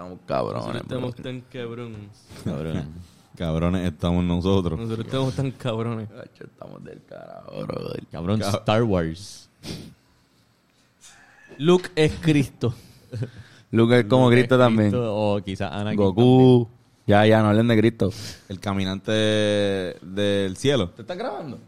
[0.00, 0.64] estamos cabrones.
[0.64, 1.08] Nosotros bro.
[1.08, 1.96] estamos tan cabrón.
[2.44, 2.88] Cabrón.
[3.36, 4.78] Cabrones estamos nosotros.
[4.78, 6.08] Nosotros estamos tan cabrones.
[6.38, 7.50] Estamos del carajo.
[8.10, 9.48] Cabrón, Star Wars.
[11.56, 12.74] Luke es Cristo.
[13.70, 14.92] Luke es como Cristo también.
[14.94, 15.96] O quizás Anakin.
[15.96, 16.68] Goku.
[17.06, 18.10] Ya, ya, no hablen de Cristo.
[18.48, 20.90] El caminante del cielo.
[20.90, 21.58] ¿Te estás grabando?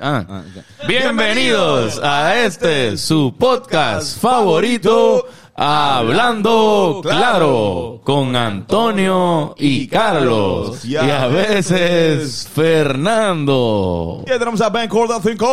[0.00, 0.24] Ah.
[0.28, 0.42] Ah.
[0.86, 10.84] Bienvenidos a este, su podcast favorito, Hablando Claro, con Antonio y Carlos.
[10.84, 14.24] Y a veces Fernando.
[14.26, 15.46] Y ahí tenemos a Ben Corda 5.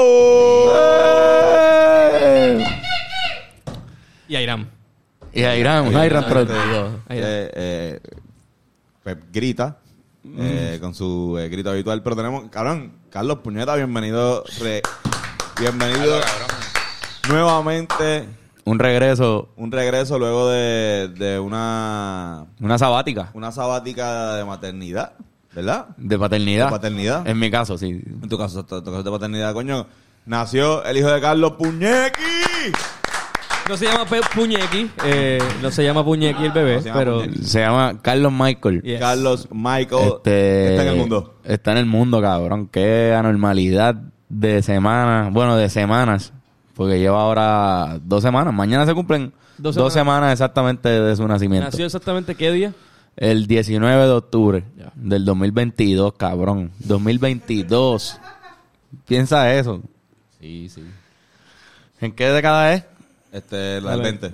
[4.28, 4.68] Y Airam.
[5.34, 6.96] Y Airam, Airam, pero- Airam.
[7.10, 8.00] Eh, eh,
[9.04, 9.78] Pep grita
[10.38, 12.04] eh, con su eh, grito habitual.
[12.04, 14.44] Pero tenemos, cabrón, Carlos Puñeta, bienvenido.
[14.60, 14.84] re-
[15.60, 16.20] bienvenido
[17.28, 18.30] nuevamente.
[18.64, 25.14] un regreso, Un regreso luego de, de una, una sabática una sabática de maternidad,
[25.56, 25.88] ¿verdad?
[25.98, 26.66] de paternidad.
[26.66, 27.28] De paternidad.
[27.28, 27.88] En mi caso, sí.
[27.90, 29.88] En tu caso, tu, tu caso de paternidad, coño.
[30.28, 32.22] Nació el hijo de Carlos Puñequi.
[33.70, 34.90] No se llama Pe- Puñequi.
[35.06, 37.20] eh, no se llama Puñequi el bebé, No se llama pero...
[37.22, 37.44] Puñequi.
[37.44, 38.82] Se llama Carlos Michael.
[38.82, 39.00] Yes.
[39.00, 41.34] Carlos Michael Este, está en el mundo.
[41.44, 42.68] Está en el mundo, cabrón.
[42.72, 43.96] Qué anormalidad
[44.30, 45.34] de semanas.
[45.34, 46.32] Bueno, de semanas.
[46.76, 48.54] Porque lleva ahora dos semanas.
[48.54, 49.94] Mañana se cumplen Dos dos semanas.
[49.94, 51.66] semanas, exactamente de su nacimiento.
[51.70, 52.74] ¿Nació exactamente qué día?
[53.16, 56.72] El 19 de octubre del 2022, cabrón.
[56.80, 58.20] 2022.
[59.08, 59.82] Piensa eso.
[60.40, 60.84] Sí, sí.
[62.00, 62.84] ¿En qué década es?
[63.38, 64.28] Este, la del 20.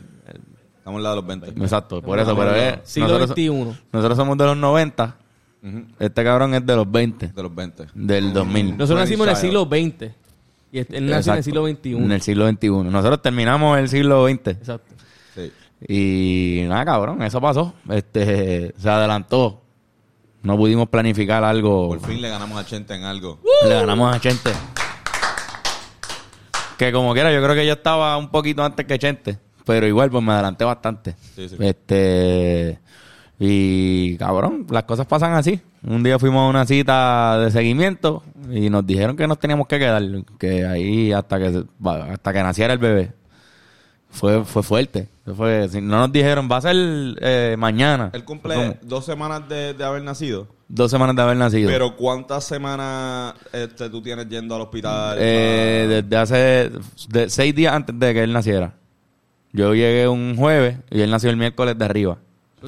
[0.77, 1.49] Estamos en la de los 20.
[1.61, 2.79] Exacto, por eso, pero es...
[2.83, 3.49] Siglo XXI.
[3.91, 5.15] nosotros somos de los 90.
[5.63, 7.27] Ujú, Este cabrón es de los 20.
[7.29, 7.87] De los 20.
[7.93, 8.77] Del 2000.
[8.77, 10.11] Nosotros nacimos en el siglo XX.
[10.73, 11.91] Y este- él nació en el siglo XXI.
[11.95, 12.69] En el siglo XXI.
[12.69, 14.47] Nosotros terminamos el siglo XX.
[14.47, 14.93] Exacto.
[15.35, 15.51] Sí.
[15.87, 17.73] Y nada, cabrón, eso pasó.
[17.89, 19.61] Este, se adelantó.
[20.41, 21.87] No pudimos planificar algo.
[21.87, 23.39] Por fin le ganamos a Chente en algo.
[23.65, 24.51] Le ganamos a Chente.
[26.78, 29.38] Que como quiera, yo creo que yo estaba un poquito antes que Chente.
[29.66, 31.16] Pero igual, pues me adelanté bastante.
[31.36, 31.56] Sí, sí.
[31.60, 32.80] Este.
[33.39, 35.61] Y cabrón, las cosas pasan así.
[35.86, 39.80] Un día fuimos a una cita de seguimiento y nos dijeron que nos teníamos que
[39.80, 40.02] quedar,
[40.39, 41.64] que ahí hasta que
[42.10, 43.11] hasta que naciera el bebé.
[44.10, 45.10] Fue fue fuerte.
[45.38, 48.10] Fue, si no nos dijeron, va a ser eh, mañana.
[48.14, 48.76] Él cumple ¿Cómo?
[48.82, 50.48] dos semanas de, de haber nacido.
[50.67, 51.70] Dos semanas de haber nacido.
[51.70, 55.16] Pero ¿cuántas semanas este, tú tienes yendo al hospital?
[55.20, 56.72] Eh, Ah, desde hace
[57.08, 58.73] de seis días antes de que él naciera.
[59.54, 62.17] Yo llegué un jueves y él nació el miércoles de arriba.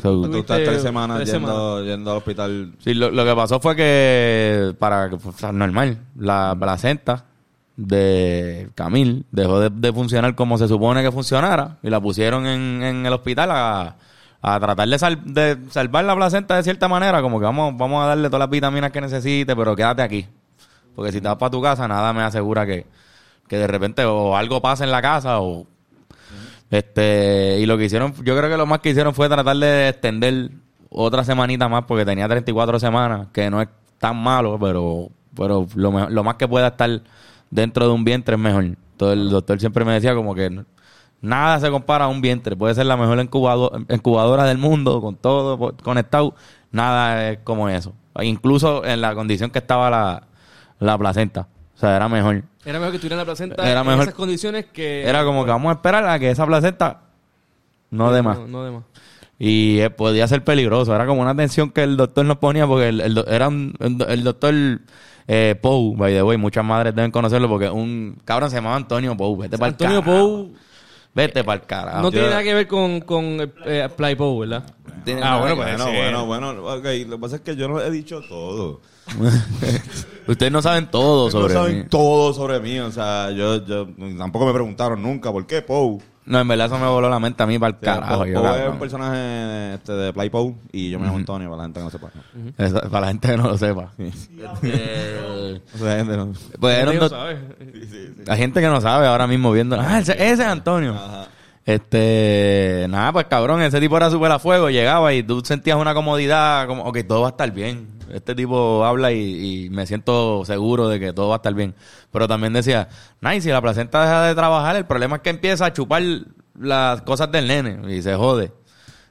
[0.01, 1.85] So, tú estás tres semanas, tres yendo, semanas.
[1.87, 2.73] yendo al hospital.
[2.79, 7.25] sí, lo, lo que pasó fue que, para que fuera normal, la placenta
[7.77, 13.13] de Camil dejó de, funcionar como se supone que funcionara y la pusieron en, el
[13.13, 13.95] hospital a,
[14.41, 18.03] a tratar de, sal- de salvar la placenta de cierta manera, como que vamos, vamos
[18.03, 20.25] a darle todas las vitaminas que necesite, pero quédate aquí.
[20.95, 22.85] Porque si te vas para tu casa, nada me asegura que,
[23.47, 25.67] que de repente o algo pasa en la casa o
[26.71, 29.89] este y lo que hicieron, yo creo que lo más que hicieron fue tratar de
[29.89, 30.49] extender
[30.89, 33.67] otra semanita más porque tenía 34 semanas, que no es
[33.99, 37.01] tan malo, pero pero lo, lo más que pueda estar
[37.49, 38.63] dentro de un vientre es mejor.
[38.65, 40.65] Entonces el doctor siempre me decía como que no-
[41.21, 45.15] nada se compara a un vientre, puede ser la mejor incubado- incubadora del mundo con
[45.15, 46.35] todo conectado,
[46.71, 47.93] nada es como eso.
[48.21, 50.23] Incluso en la condición que estaba la,
[50.79, 52.43] la placenta, o sea, era mejor.
[52.63, 55.07] Era mejor que tuviera la placenta Era en mejor- esas condiciones que...
[55.07, 57.01] Era como que vamos a esperar a que esa placenta
[57.91, 58.37] no dé más.
[58.39, 58.83] No, no de más.
[59.37, 60.95] Y eh, podía ser peligroso.
[60.95, 64.07] Era como una tensión que el doctor nos ponía porque el, era un- el, do-
[64.07, 64.53] el doctor
[65.27, 66.37] eh, Pou, by the way.
[66.37, 69.35] Muchas madres deben conocerlo porque un cabrón se llamaba Antonio Pou.
[69.37, 70.53] Vete para Antonio Pou
[71.13, 72.01] Vete para el carajo.
[72.01, 74.63] no tiene nada que ver con, con eh, Play Pou, ¿verdad?
[75.05, 76.73] tiene Ah, bueno, pues, Bueno, bueno, bueno.
[76.75, 78.81] Ok, lo que pasa es que yo no he dicho todo.
[80.27, 81.85] Ustedes no saben todo Ustedes no sobre saben mí.
[81.89, 82.79] todo sobre mí.
[82.79, 83.87] O sea, yo, yo
[84.17, 85.99] tampoco me preguntaron nunca por qué Poe.
[86.25, 88.17] No, en verdad eso me voló la mente a mí para el sea, carajo.
[88.19, 91.49] Poe yo, Poe es un personaje este, de Play Poe y yo me llamo Antonio,
[91.49, 92.09] para la gente que no sepa.
[92.57, 93.91] Eso- para la gente que no lo sepa.
[93.97, 94.11] Sí.
[94.63, 97.37] Eh, O sea, gente no- pues era un doc- sabe.
[98.25, 99.79] La gente que no sabe ahora mismo viendo.
[99.79, 100.93] Ah, ese, ese es Antonio.
[100.95, 101.27] Ajá.
[101.67, 105.93] Este, nada, pues cabrón, ese tipo era súper a fuego, llegaba y tú sentías una
[105.95, 107.87] comodidad, como, ok, todo va a estar bien.
[108.11, 111.75] Este tipo habla y, y me siento seguro de que todo va a estar bien.
[112.11, 112.89] Pero también decía,
[113.21, 116.01] nice, si la placenta deja de trabajar, el problema es que empieza a chupar
[116.59, 118.51] las cosas del nene y se jode.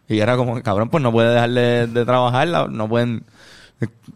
[0.09, 3.25] Y era como, cabrón, pues no puede dejar de, de trabajar, no pueden...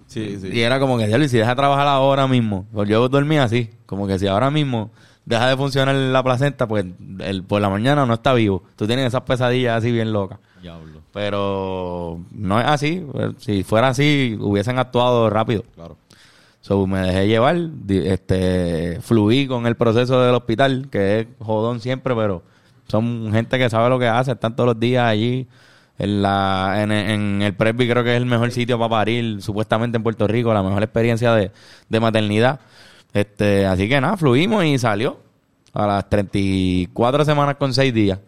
[0.07, 0.49] Sí, sí.
[0.53, 3.71] Y era como que, y si deja de trabajar ahora mismo, pues yo dormía así,
[3.87, 4.91] como que si ahora mismo
[5.27, 6.87] deja de funcionar la placenta, pues
[7.19, 8.63] el, por la mañana no está vivo.
[8.77, 10.39] Tú tienes esas pesadillas así bien locas.
[10.63, 11.03] Diablo.
[11.13, 11.98] Pero
[12.31, 13.05] no es así.
[13.39, 15.65] Si fuera así, hubiesen actuado rápido.
[15.75, 15.97] Claro.
[16.61, 17.57] So, me dejé llevar,
[17.89, 22.43] este, fluí con el proceso del hospital, que es jodón siempre, pero
[22.89, 25.47] son gente que sabe lo que hace, están todos los días allí.
[25.99, 29.97] En, la, en, en el Presby creo que es el mejor sitio para parir, supuestamente
[29.97, 31.51] en Puerto Rico, la mejor experiencia de,
[31.89, 32.61] de maternidad.
[33.13, 35.19] Este, así que nada, fluimos y salió
[35.73, 38.19] a las 34 semanas con 6 días.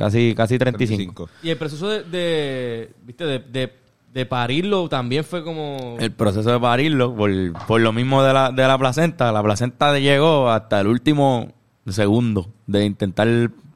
[0.00, 1.26] Casi, casi 35.
[1.26, 1.30] 35.
[1.44, 3.24] Y el proceso de, de, ¿viste?
[3.24, 3.72] De, de,
[4.12, 5.96] de parirlo también fue como...
[6.00, 7.30] El proceso de parirlo, por,
[7.68, 11.52] por lo mismo de la, de la placenta, la placenta llegó hasta el último
[11.86, 13.28] segundo de intentar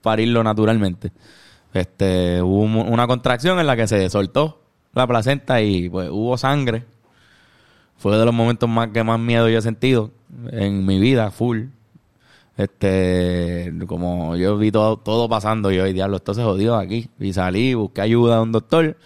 [0.03, 1.13] parirlo naturalmente.
[1.73, 4.61] Este, hubo un- una contracción en la que se soltó
[4.93, 6.85] la placenta y pues hubo sangre.
[7.97, 10.11] Fue de los momentos más que más miedo yo he sentido
[10.51, 11.67] en mi vida, full.
[12.57, 17.09] Este, como yo vi todo, todo pasando, yo, y diablo, esto se jodió aquí.
[17.19, 18.97] Y salí, busqué ayuda a un doctor.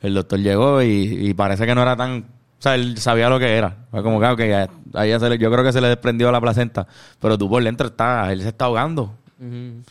[0.00, 2.20] El doctor llegó y, y parece que no era tan,
[2.58, 3.76] o sea, él sabía lo que era.
[3.90, 6.32] Fue como que, ok, ya- a ella se le- yo creo que se le desprendió
[6.32, 6.86] la placenta.
[7.20, 9.12] Pero tú por dentro está, él se está ahogando.
[9.38, 9.82] Ujú.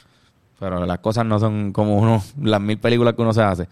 [0.60, 3.68] Pero las cosas no son como uno, las mil películas que uno se hace.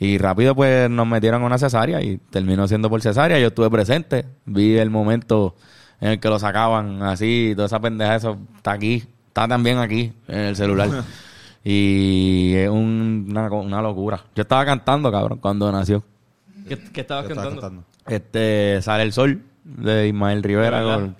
[0.00, 3.38] Y rápido pues nos metieron a una cesárea y terminó siendo por cesárea.
[3.38, 5.54] Yo estuve presente, vi el momento
[6.00, 10.12] en el que lo sacaban así, toda esa pendeja, eso está aquí, está también aquí
[10.28, 10.88] en el celular.
[11.64, 14.22] y es un- una, una locura.
[14.34, 16.02] Yo estaba cantando, cabrón, cuando nació.
[16.68, 17.60] ¿Qué, qué estabas cantando?
[17.60, 17.84] cantando.
[18.06, 21.16] Este, Sale el Sol, de Ismael Rivera, con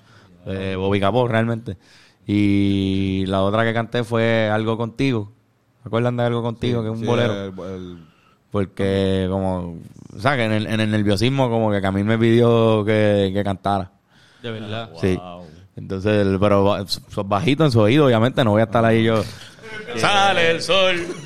[0.46, 1.76] eh, Bobby Capó, realmente.
[2.26, 5.32] Y la otra que canté fue Algo Contigo.
[5.82, 6.82] ¿Se acuerdan de Algo Contigo?
[6.82, 7.32] que es un Sí, bolero.
[7.44, 7.98] el- el-
[8.50, 9.78] Porque como,
[10.16, 13.42] o sea, que en el, en el nerviosismo como que Camil me pidió que, que
[13.44, 13.90] cantara.
[14.44, 14.90] De verdad.
[15.00, 15.18] Sí.
[15.74, 16.84] Entonces, el- pero
[17.24, 19.24] bajito en su oído, obviamente, no voy a estar ahí yo.
[19.96, 21.06] Sale el sol.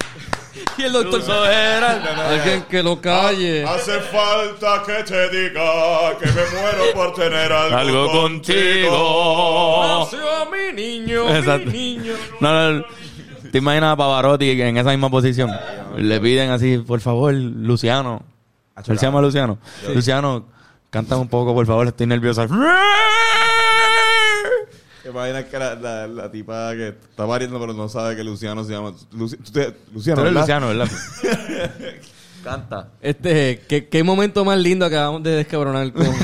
[0.77, 1.21] Y el doctor...
[1.29, 3.65] Alguien que lo calle.
[3.65, 9.85] Hace falta que te diga que me muero por tener algo, Algo contigo.
[10.01, 10.19] Nació
[10.51, 11.71] mi niño, Exacto.
[11.71, 12.13] mi niño.
[12.41, 12.85] No, no,
[13.51, 15.51] te imaginas a Pavarotti en esa misma posición.
[15.97, 18.23] Le piden así, por favor, Luciano.
[18.77, 19.59] Él se llama Luciano.
[19.93, 20.47] Luciano,
[20.91, 22.47] canta un poco, por favor, estoy nerviosa.
[25.03, 28.63] ¿Te imaginas que la, la, la tipa que está pariendo pero no sabe que Luciano
[28.65, 28.93] se llama...
[29.13, 30.41] Luci- tú te- Luciano, ¿verdad?
[30.41, 30.89] Luciano, ¿verdad?
[32.45, 32.89] Canta.
[33.01, 36.07] Este, ¿qué, qué momento más lindo acabamos de descabronar con...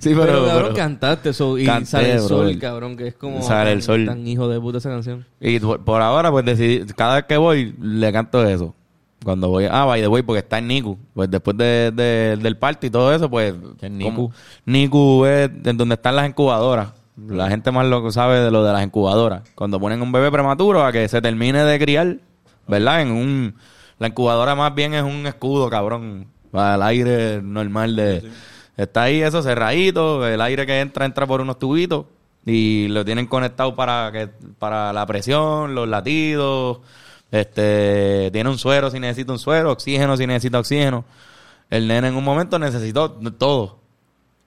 [0.00, 3.14] Sí, pero, pero, cabrón, pero- cantaste eso y Canté, sale el sol, cabrón, que es
[3.14, 3.42] como...
[3.42, 4.06] Sale el tan- sol.
[4.06, 5.26] Tan hijo de puta esa canción.
[5.40, 8.76] Y por por ahora, pues decidí, cada vez que voy, le canto eso.
[9.24, 10.96] Cuando voy, ah, by the way, porque está en Niku.
[11.12, 13.54] Pues después de, de- del party y todo eso, pues.
[13.80, 14.30] ¿Qué es Niku?
[14.64, 16.90] Niku es en donde están las incubadoras.
[17.26, 19.42] La gente más lo sabe de lo de las incubadoras.
[19.56, 22.16] Cuando ponen un bebé prematuro a que se termine de criar,
[22.68, 23.02] ¿verdad?
[23.02, 23.54] En un.
[23.98, 26.28] La incubadora más bien es un escudo, cabrón.
[26.52, 28.30] Para el aire normal de.
[28.76, 32.06] Está ahí eso cerradito, el aire que entra, entra por unos tubitos.
[32.46, 34.28] Y lo tienen conectado para que
[34.60, 36.78] para la presión, los latidos.
[37.30, 41.04] Este, tiene un suero si necesita un suero, oxígeno si necesita oxígeno.
[41.70, 43.78] El nene en un momento necesitó todo,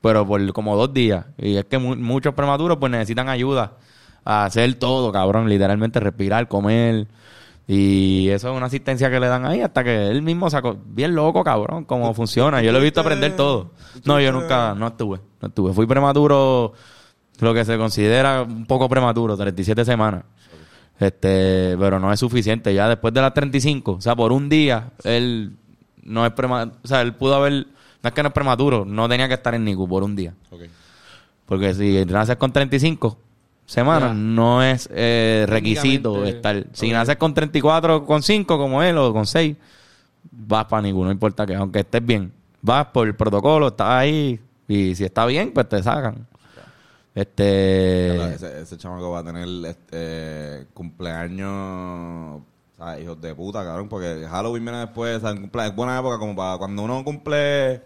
[0.01, 1.25] pero por como dos días.
[1.37, 3.73] Y es que mu- muchos prematuros pues necesitan ayuda
[4.25, 7.07] a hacer todo, cabrón, literalmente respirar, comer.
[7.67, 10.75] Y eso es una asistencia que le dan ahí hasta que él mismo sacó.
[10.83, 12.61] Bien loco, cabrón, cómo funciona.
[12.63, 13.71] Yo lo he visto aprender todo.
[14.05, 15.73] No, yo nunca, no estuve, no estuve.
[15.73, 16.73] Fui prematuro,
[17.39, 20.23] lo que se considera un poco prematuro, 37 semanas.
[21.01, 22.71] Este, pero no es suficiente.
[22.75, 25.53] Ya después de las 35, o sea, por un día, él
[26.03, 26.77] no es prematuro.
[26.83, 27.65] O sea, él pudo haber.
[28.03, 30.33] No es que no es prematuro, no tenía que estar en NICU por un día.
[31.47, 33.17] Porque si naces con 35
[33.65, 36.67] semanas, no es eh, requisito estar.
[36.71, 36.93] Si ok.
[36.93, 39.55] naces con 34, con 5, como él, o con 6,
[40.31, 42.31] vas para ninguno, no importa que, aunque estés bien.
[42.61, 46.27] Vas por el protocolo, estás ahí, y si está bien, pues te sacan.
[47.13, 48.33] Este.
[48.33, 52.41] Ese, ese chamaco va a tener este, cumpleaños.
[52.99, 57.03] Hijos de puta, cabrón, porque Halloween viene después, es buena época como para cuando uno
[57.03, 57.79] cumple,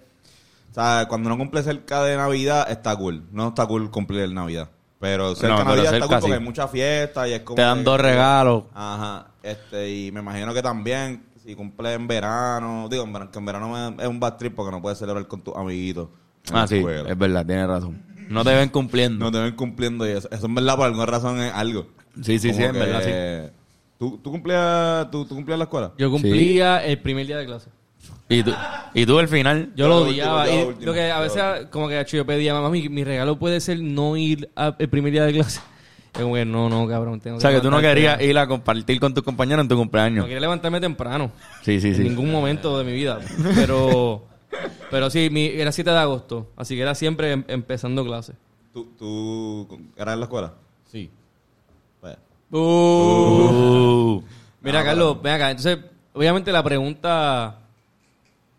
[0.71, 1.07] ¿sabes?
[1.07, 3.25] Cuando uno cumple cerca de Navidad, está cool.
[3.33, 4.69] No está cool cumplir el Navidad.
[4.97, 6.31] Pero cerca de Navidad está cool porque sí.
[6.31, 7.57] hay mucha fiesta y es como...
[7.57, 8.63] Te dan dos regalos.
[8.73, 13.39] Ajá, este, y me imagino que también, si cumple en verano, digo, en verano, que
[13.39, 16.07] en verano es un bad trip porque no puedes celebrar con tus amiguitos.
[16.53, 17.09] Ah, sí, escuela.
[17.09, 18.01] es verdad, tienes razón.
[18.29, 19.25] No te ven cumpliendo.
[19.25, 21.87] No te ven cumpliendo y eso, eso en verdad por alguna razón es algo.
[22.21, 23.49] Sí, sí, sí, Como en verdad, que-
[23.97, 25.93] ¿Tú, tú cumplías tú, tú cumplías la escuela?
[25.97, 27.69] Yo cumplía el primer día de clase.
[28.27, 28.51] Y tú,
[28.93, 29.71] y tú al final.
[29.75, 30.41] Yo lo Yo lo odiaba.
[30.43, 32.53] último, yo y lo último, lo que a yo veces, como que hecho, yo pedía,
[32.53, 35.59] mamá, mi, mi regalo puede ser no ir a- el primer día de clase.
[36.15, 37.19] Es como que no, no, cabrón.
[37.19, 39.75] Tengo O sea, que tú no querías ir a compartir con tus compañeros en tu
[39.75, 40.23] No cumpleaños.
[40.25, 41.29] quería levantarme temprano.
[41.61, 42.03] Sí, sí, En sí.
[42.03, 43.19] ningún momento de mi vida.
[43.53, 44.25] Pero,
[44.91, 46.47] pero sí, mi, era 7 de agosto.
[46.55, 48.33] Así que era siempre em- empezando clase.
[48.73, 50.53] ¿Tú, ¿Tú eras en la escuela?
[50.91, 51.09] Sí.
[52.01, 52.17] Pues,
[52.51, 54.21] Uh.
[54.61, 55.51] Mira, Carlos, ven acá.
[55.51, 55.79] Entonces,
[56.13, 57.59] obviamente la pregunta,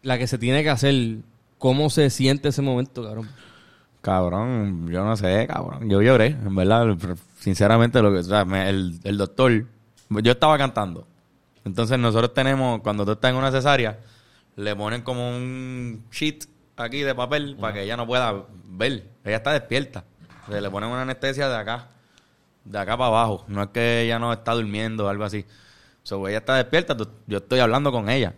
[0.02, 1.16] la que se tiene que hacer,
[1.58, 3.28] ¿cómo se siente ese momento, cabrón?
[4.00, 5.88] Cabrón, yo no sé, cabrón.
[5.90, 6.96] Yo lloré, en verdad.
[7.40, 9.64] Sinceramente, lo que, o sea, me- el, el doctor,
[10.10, 11.06] yo estaba cantando.
[11.64, 13.98] Entonces, nosotros tenemos, cuando tú estás en una cesárea,
[14.56, 16.46] le ponen como un sheet
[16.76, 18.34] aquí de papel para que ella no pueda
[18.64, 19.04] ver.
[19.24, 20.04] Ella está despierta.
[20.48, 21.88] O sea, le ponen una anestesia de acá,
[22.64, 23.44] de acá para abajo.
[23.48, 25.44] No es que ella no está durmiendo o algo así.
[26.02, 26.96] So, ella está despierta,
[27.26, 28.34] yo estoy hablando con ella.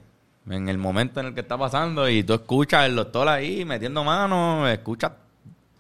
[0.49, 4.03] En el momento en el que está pasando y tú escuchas el doctor ahí metiendo
[4.03, 5.13] manos, escuchas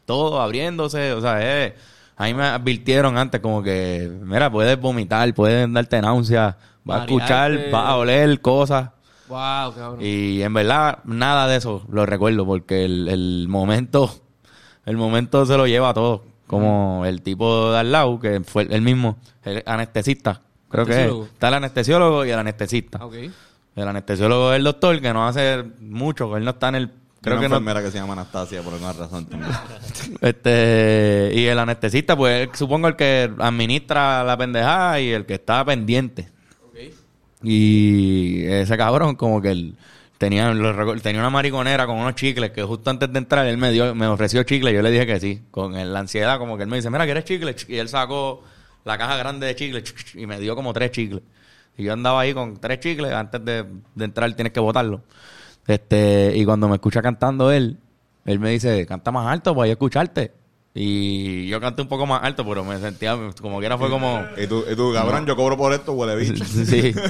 [0.04, 1.74] todo abriéndose, o sea, eh,
[2.16, 7.04] a mí me advirtieron antes como que, mira, puedes vomitar, puedes darte náuseas, vas a
[7.04, 8.90] escuchar, vas a oler cosas.
[9.28, 9.98] Wow, cabrón.
[10.00, 14.10] Y en verdad, nada de eso lo recuerdo porque el, el momento,
[14.86, 16.24] el momento se lo lleva a todo.
[16.46, 21.12] Como el tipo de al lado, que fue el mismo, el anestesista, creo que es.
[21.34, 22.98] Está el anestesiólogo y el anestesista.
[23.02, 23.14] Ah, ok.
[23.76, 26.90] El anestesiólogo es el doctor que no hace mucho, él no está en el...
[27.20, 29.52] Creo una que no, enfermera que se llama Anastasia por alguna razón también.
[30.22, 35.64] este, y el anestesista, pues supongo el que administra la pendejada y el que está
[35.64, 36.30] pendiente.
[37.42, 39.76] Y ese cabrón, como que él
[40.18, 40.52] tenía,
[41.02, 44.06] tenía una mariconera con unos chicles que justo antes de entrar él me dio, me
[44.06, 44.74] ofreció chicles.
[44.74, 45.42] Yo le dije que sí.
[45.50, 47.66] Con la ansiedad, como que él me dice, mira, ¿quieres chicles?
[47.68, 48.42] Y él sacó
[48.84, 51.22] la caja grande de chicles y me dio como tres chicles.
[51.76, 53.12] Y yo andaba ahí con tres chicles.
[53.12, 53.64] Antes de,
[53.98, 55.02] entrar tienes que botarlo.
[55.66, 57.78] Este, y cuando me escucha cantando él,
[58.24, 60.32] él me dice, canta más alto para yo escucharte.
[60.80, 64.24] Y yo canté un poco más alto, pero me sentía, como quiera fue como...
[64.36, 66.44] y tú, y tú, cabrón, yo cobro por esto, huele bicho.
[66.44, 66.94] Sí.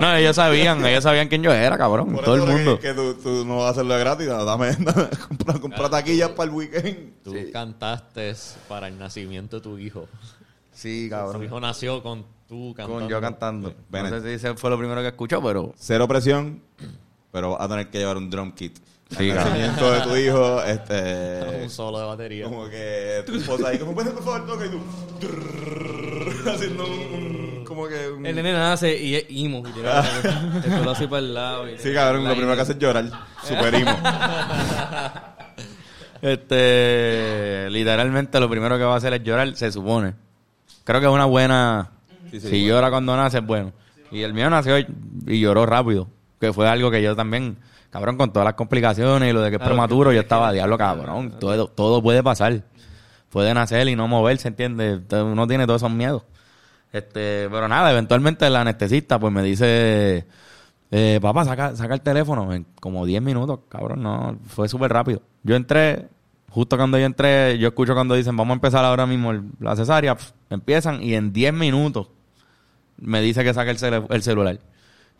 [0.00, 2.12] No, ellos sabían, ellos sabían quién yo era, cabrón.
[2.14, 2.80] Por todo el eso que- mundo.
[2.80, 6.48] Que, tú, tú no vas a hacerlo de gratis, dame, dame, compra, compra taquillas para
[6.50, 7.22] el weekend.
[7.22, 8.34] Tú cantaste
[8.68, 10.08] para el nacimiento de tu hijo.
[10.72, 11.44] Sí, Tu cabrón.
[11.44, 13.00] hijo nació con tú cantando.
[13.00, 13.74] Con yo cantando.
[13.90, 15.74] No sé si ese fue lo primero que escuchó, pero...
[15.76, 16.62] Cero presión,
[17.30, 18.78] pero vas a tener que llevar un drum kit.
[19.16, 21.62] Sí, el nacimiento de tu hijo, este...
[21.64, 22.44] Un solo de batería.
[22.44, 24.80] Como que tu esposa ahí, como, "Bueno, por favor, toca", y tú...
[26.48, 26.92] Haciendo un...
[26.92, 28.24] un- como que un...
[28.26, 29.62] El nene nace y es imo.
[29.66, 31.68] Y el pelo así para el lado.
[31.70, 33.10] y- Sí, cabrón, lo primero que hace es llorar.
[33.42, 33.90] Superimo.
[36.22, 37.68] Este...
[37.70, 40.14] Literalmente lo primero que va a hacer es llorar, se supone.
[40.84, 41.90] Creo que es una buena...
[42.30, 42.66] Sí, sí, si bueno.
[42.68, 43.72] llora cuando nace, es bueno.
[44.12, 46.08] Y el mío nació y lloró rápido.
[46.40, 47.56] Que fue algo que yo también...
[47.90, 50.78] Cabrón, con todas las complicaciones y lo de que es Claro, prematuro, yo estaba, diablo,
[50.78, 51.34] cabrón.
[51.40, 52.62] Todo, todo puede pasar.
[53.30, 55.00] Puede nacer y no moverse, ¿entiendes?
[55.12, 56.22] Uno tiene todos esos miedos.
[56.92, 60.26] Este, pero nada, eventualmente el anestesista pues me dice,
[60.90, 65.22] eh, papá, saca, saca el teléfono en como 10 minutos, cabrón, no, fue súper rápido.
[65.44, 66.08] Yo entré,
[66.48, 69.76] justo cuando yo entré, yo escucho cuando dicen, vamos a empezar ahora mismo el- la
[69.76, 70.16] cesárea,
[70.48, 72.08] empiezan y en 10 minutos
[72.98, 74.58] me dice que saque el, cele- el celular.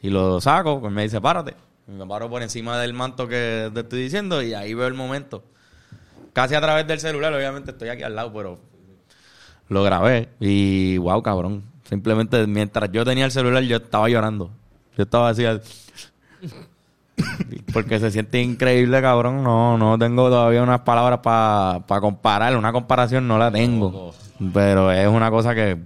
[0.03, 1.55] Y lo saco, pues me dice, párate.
[1.91, 5.43] Me paro por encima del manto que te estoy diciendo y ahí veo el momento.
[6.33, 8.59] Casi a través del celular, obviamente estoy aquí al lado, pero
[9.69, 11.65] lo grabé y wow, cabrón.
[11.89, 14.53] Simplemente mientras yo tenía el celular, yo estaba llorando.
[14.97, 15.45] Yo estaba así.
[17.73, 19.43] Porque se siente increíble, cabrón.
[19.43, 22.57] No, no tengo todavía unas palabras para comparar.
[22.57, 24.15] Una comparación no la tengo.
[24.55, 25.77] Pero es una cosa que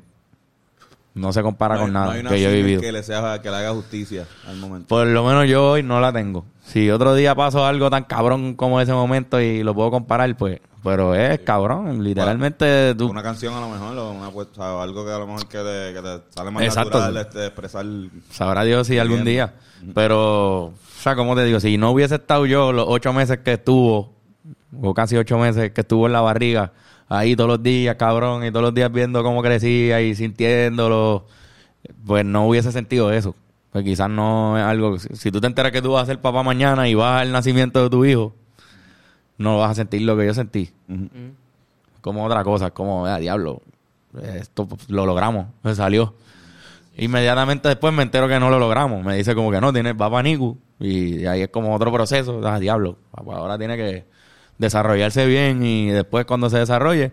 [1.14, 2.80] no se compara No hay- con no nada hay una que yo he vivido.
[2.80, 4.88] Que le, sea, que le haga justicia al momento.
[4.88, 6.44] Por lo menos yo hoy no la tengo.
[6.64, 10.60] Si otro día pasó algo tan cabrón como ese momento y lo puedo comparar, pues,
[10.82, 13.08] pero es cabrón, literalmente tú...
[13.10, 15.92] Una canción a lo mejor, o una, pues, algo que a lo mejor que te,
[15.94, 16.98] que te sale más Exacto.
[16.98, 17.86] natural este, expresar.
[18.30, 19.54] Sabrá Dios si algún día.
[19.94, 23.52] Pero, o sea, como te digo, si no hubiese estado yo los ocho meses que
[23.54, 24.14] estuvo,
[24.82, 26.72] o casi ocho meses que estuvo en la barriga,
[27.08, 31.26] ahí todos los días, cabrón, y todos los días viendo cómo crecía y sintiéndolo,
[32.06, 33.34] pues no hubiese sentido eso.
[33.72, 34.98] Pues quizás no es algo...
[34.98, 37.32] Si, si tú te enteras que tú vas a ser papá mañana y vas al
[37.32, 38.34] nacimiento de tu hijo,
[39.38, 40.70] no vas a sentir lo que yo sentí.
[42.00, 43.62] Como otra cosa, como, ah, diablo,
[44.22, 46.14] esto lo logramos, me salió.
[46.96, 49.04] Inmediatamente después me entero que no lo logramos.
[49.04, 50.56] Me dice como que no, tiene papá Niku.
[50.78, 52.40] Y ahí es como otro proceso.
[52.46, 54.04] Ah, diablo, ahora tiene que
[54.58, 57.12] desarrollarse bien y después cuando se desarrolle,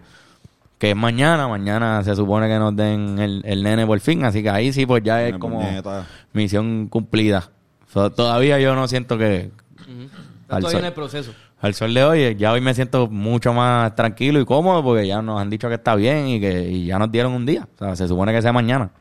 [0.77, 4.23] que es mañana, mañana se supone que nos den el, el nene por fin.
[4.25, 5.61] Así que ahí sí, pues ya es como
[6.33, 7.49] misión cumplida.
[7.93, 9.51] So, todavía yo no siento que...
[10.41, 11.33] Está al todavía en el proceso.
[11.61, 15.21] al sol de hoy, ya hoy me siento mucho más tranquilo y cómodo porque ya
[15.21, 17.67] nos han dicho que está bien y que y ya nos dieron un día.
[17.75, 18.91] O sea, se supone que sea mañana.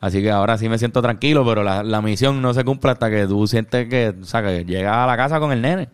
[0.00, 3.08] Así que ahora sí me siento tranquilo, pero la, la misión no se cumple hasta
[3.08, 5.88] que tú sientes que, o sea, que llegas a la casa con el nene.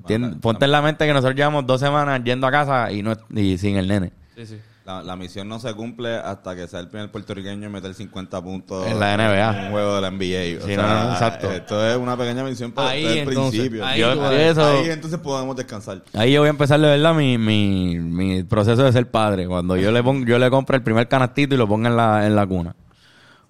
[0.00, 3.58] Ponte en la mente que nosotros llevamos dos semanas yendo a casa y no y
[3.58, 4.12] sin el nene.
[4.36, 4.58] Sí, sí.
[4.84, 8.42] La, la misión no se cumple hasta que sea el primer puertorriqueño en meter 50
[8.42, 9.58] puntos En la NBA.
[9.60, 10.58] en un juego de la NBA.
[10.64, 11.52] O Sí, sea, no, no, exacto.
[11.52, 13.86] Esto es una pequeña misión para Ahí, desde el principio.
[13.86, 16.02] ahí Yo- tú- sí, eso- Ahí entonces podemos descansar.
[16.14, 19.46] Ahí yo voy a empezar de verdad mi, mi, mi proceso de ser padre.
[19.46, 22.26] Cuando yo le pongo, yo le compro el primer canastito y lo ponga en la,
[22.26, 22.74] en la cuna.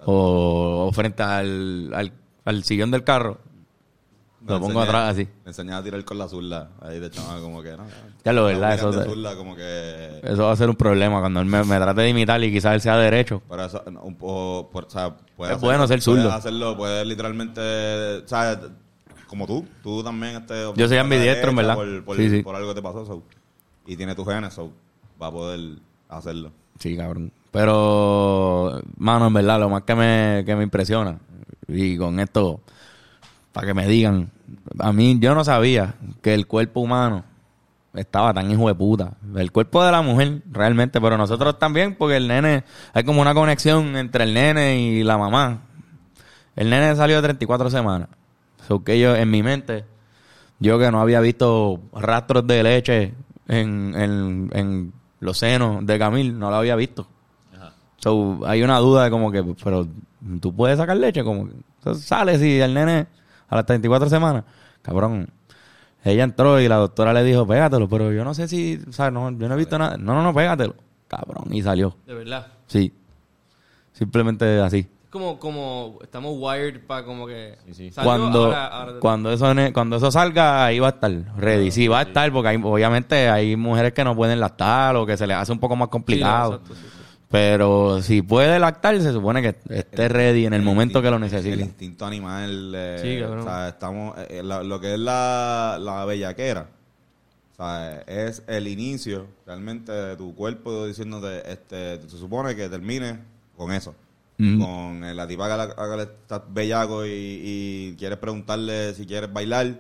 [0.05, 2.13] O, o frente al, al,
[2.45, 3.39] al sillón del carro.
[4.47, 5.29] Lo pongo enseñé- atrás así.
[5.45, 6.71] Me enseñaba a tirar con la zurda.
[6.81, 7.85] Ahí de chaval como que no.
[8.25, 10.21] Ya lo verdad, eso, de zurda, como que...
[10.23, 12.75] eso va a ser un problema cuando él me, me trate de imitar y quizás
[12.75, 13.43] él sea derecho.
[13.49, 16.33] Pero eso, un poco, por- o sea, puedes Es bueno ser zurdo.
[16.33, 17.61] hacerlo, puedes literalmente,
[18.25, 18.61] o sea,
[19.27, 21.75] como tú, tú también este, Yo soy ambidiestro, en verdad.
[21.75, 22.43] Por, por- Sí, sí.
[22.43, 23.23] por algo que te pasó, so,
[23.87, 24.71] y tiene tus genes, so,
[25.21, 26.53] va a poder hacerlo.
[26.79, 27.33] Sí, cabrón.
[27.53, 31.19] Pero, mano, en verdad, lo más que me, que me impresiona,
[31.69, 32.61] y con esto,
[33.53, 34.31] para que me digan,
[34.79, 37.25] a mí yo no sabía que el cuerpo humano
[37.95, 39.13] estaba tan hijo de puta.
[39.37, 43.35] El cuerpo de la mujer, realmente, pero nosotros también, porque el nene, hay como una
[43.35, 45.63] conexión entre el nene y la mamá.
[46.57, 48.09] El nene salió de 34 semanas.
[48.67, 49.85] So que yo, en mi mente,
[50.59, 53.15] yo que no había visto rastros de leche
[53.49, 57.07] en, en, en los senos de Camil, no lo había visto.
[57.97, 59.87] So, hay una duda de como que, pero
[60.41, 63.07] tú puedes sacar leche, como que sale si el nene
[63.53, 64.45] a las 34 semanas,
[64.83, 65.29] cabrón.
[66.05, 69.11] Ella entró y la doctora le dijo, pégatelo, pero yo no sé si, o sea,
[69.11, 69.97] no, yo no he visto nada.
[69.97, 70.75] No, no, no, pégatelo.
[71.07, 71.97] Cabrón, y salió.
[72.07, 72.47] De verdad.
[72.67, 72.93] Sí.
[73.93, 74.79] Simplemente así.
[74.79, 77.57] Es como, como estamos wired para como que...
[77.93, 81.71] salió, cuando ahora- ahora- cuando eso ne- cuando eso salga ahí va a estar ready
[81.71, 85.19] sí va a estar porque hay, obviamente hay mujeres que no pueden lactar o que
[85.19, 87.02] se les hace un poco más complicado exacto, sí, sí.
[87.33, 91.23] Pero si puede lactar se supone que esté ready en el momento que lo El
[91.23, 93.41] necesite instinto animal, eh, Sí, cabrón.
[93.41, 96.69] o sea, estamos, eh, eh, la- lo que es la, la bellaquera,
[97.53, 103.19] o sea, es el inicio realmente de tu cuerpo diciéndote, este, se supone que termine
[103.57, 103.95] con eso.
[104.39, 104.61] Mm.
[104.61, 109.07] Con eh, la tipa que, la- que le estás bellaco y, y quieres preguntarle si
[109.07, 109.75] quieres bailar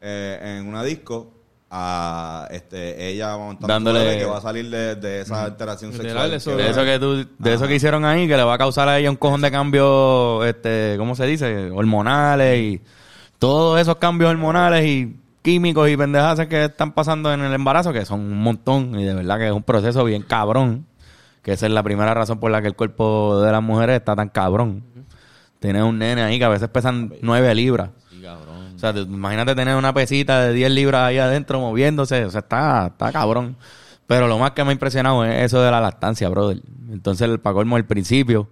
[0.00, 1.32] eh, en una disco,
[1.76, 6.32] a este, ella montando Dándole- que va a salir de, de esa alteración sexual.
[6.32, 8.58] eso- que de eso que tú, de eso que hicieron ahí que le va a
[8.58, 12.80] causar a ella un cojón de cambios este cómo se dice hormonales y
[13.40, 18.04] todos esos cambios hormonales y químicos y pendejadas que están pasando en el embarazo que
[18.04, 20.86] son un montón y de verdad que es un proceso bien cabrón
[21.42, 24.16] que esa es la primera razón por la que el cuerpo de las mujeres está
[24.16, 24.82] tan cabrón.
[25.60, 27.90] Tienes un nene ahí que a veces pesan nueve libras.
[27.90, 28.03] Sí, cabrón.
[28.74, 32.24] O sea, te- imagínate tener una pesita de 10 libras ahí adentro moviéndose.
[32.24, 33.56] O sea, está, está cabrón.
[34.06, 36.60] Pero lo más que me ha impresionado es eso de la lactancia, brother.
[36.90, 38.48] Entonces, el para colmo, el principio.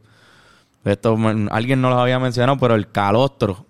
[0.84, 1.16] Esto
[1.50, 3.66] alguien no lo había mencionado, pero el calostro.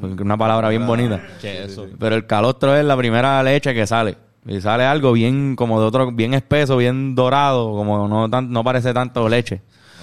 [0.00, 1.20] Una palabra bien bonita.
[1.40, 1.86] ¿Qué es eso?
[1.98, 4.16] Pero el calostro es la primera leche que sale.
[4.46, 8.62] Y sale algo bien, como de otro, bien espeso, bien dorado, como no tan, no
[8.62, 9.60] parece tanto leche.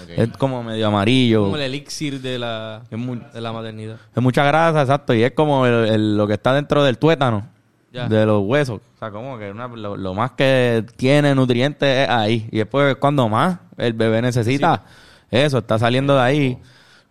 [0.09, 1.43] Es como medio amarillo.
[1.43, 3.97] Como el elixir de la, Es muy- de la maternidad.
[4.15, 5.13] Es mucha grasa, exacto.
[5.13, 7.47] Y es como el- el- lo que está dentro del tuétano,
[7.91, 8.07] Ya.
[8.07, 8.79] de los huesos.
[8.95, 12.47] O sea, como que una- lo, lo más que tiene nutrientes es ahí.
[12.51, 14.83] Y después, cuando más el bebé necesita
[15.31, 16.57] eso, está saliendo de ahí.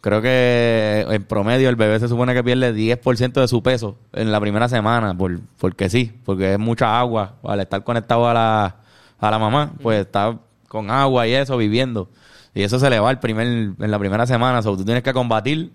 [0.01, 4.33] Creo que en promedio el bebé se supone que pierde 10% de su peso en
[4.33, 7.35] la primera semana, por, porque sí, porque es mucha agua.
[7.45, 8.77] Al estar conectado a la,
[9.21, 12.09] a la mamá, pues está con agua y eso, viviendo.
[12.55, 14.59] Y eso se le va el primer, en la primera semana.
[14.59, 15.73] O sea, tú tienes que combatir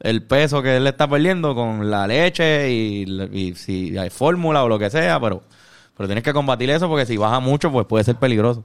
[0.00, 4.68] el peso que él está perdiendo con la leche y, y si hay fórmula o
[4.68, 5.42] lo que sea, pero,
[5.96, 8.64] pero tienes que combatir eso porque si baja mucho, pues puede ser peligroso.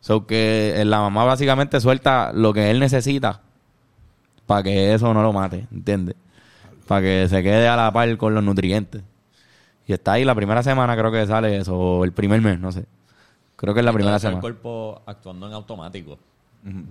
[0.00, 3.40] So que la mamá básicamente suelta lo que él necesita
[4.46, 6.14] para que eso no lo mate, ¿entiendes?
[6.86, 9.02] Para que se quede a la par con los nutrientes.
[9.88, 12.72] Y está ahí la primera semana, creo que sale eso, o el primer mes, no
[12.72, 12.84] sé.
[13.56, 14.36] Creo que es la primera semana.
[14.36, 16.18] El cuerpo actuando en automático.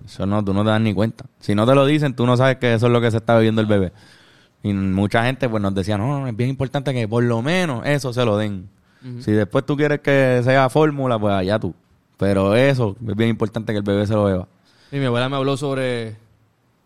[0.06, 1.26] Eso no, tú no te das ni cuenta.
[1.38, 3.34] Si no te lo dicen, tú no sabes que eso es lo que se está
[3.36, 3.92] bebiendo el bebé.
[4.62, 7.84] Y mucha gente pues nos decía, no, no, es bien importante que por lo menos
[7.86, 8.68] eso se lo den.
[9.20, 11.72] Si después tú quieres que sea fórmula, pues allá tú.
[12.16, 14.48] Pero eso es bien importante que el bebé se lo beba.
[14.90, 16.16] Y mi abuela me habló sobre...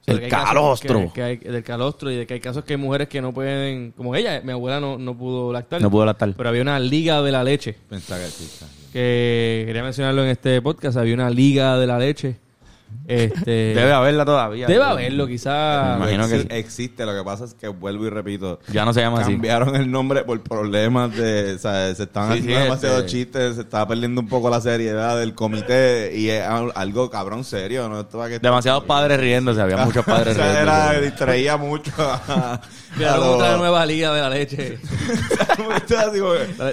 [0.00, 0.98] sobre El que hay casos calostro.
[1.00, 3.32] que- que hay- del calostro y de que hay casos que hay mujeres que no
[3.32, 3.92] pueden...
[3.92, 5.80] Como ella, mi abuela no, no pudo lactar.
[5.80, 6.34] No pudo lactar.
[6.36, 7.76] Pero había una liga de la leche.
[7.88, 12.36] Pensaba que sí, que quería mencionarlo en este podcast, había una liga de la leche
[13.06, 14.66] Este, Debe haberla todavía.
[14.68, 15.96] debe haberlo, quizás.
[15.96, 18.60] Imagino que Exi- existe, lo que pasa es que vuelvo y repito.
[18.72, 19.32] Ya no se llama así.
[19.32, 23.10] Cambiaron el nombre por problemas de, o sea, se estaban Sí, haciendo sí, demasiados este-
[23.10, 27.42] chistes, se estaba perdiendo un poco la seriedad del comité y es al- algo cabrón
[27.44, 28.08] serio, ¿no?
[28.28, 31.10] Que Demasiados padres riéndose, había muchos padres o sea, era, riéndose.
[31.10, 32.60] distraía mucho a,
[33.18, 34.78] otra nueva liga de la leche.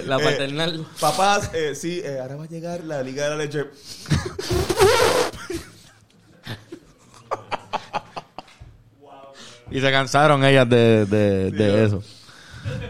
[0.06, 0.86] La, eh, paternal.
[1.00, 3.64] Papás, eh, sí, eh, ahora va a llegar la Liga de la Leche.
[9.70, 12.02] Y se cansaron ellas de, de, de eso.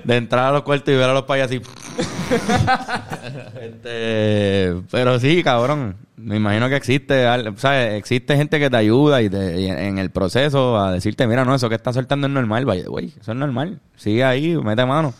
[0.04, 1.60] De entrar a los cuartos y ver a los payas así.
[3.60, 5.96] Este, pero sí, cabrón.
[6.16, 7.24] Me imagino que existe,
[7.56, 7.94] ¿sabes?
[7.94, 11.54] Existe gente que te ayuda y, te- y en el proceso a decirte, mira, no,
[11.54, 13.80] eso que estás soltando es normal, vaya, güey, eso es normal.
[13.96, 15.14] Sigue ahí, mete mano.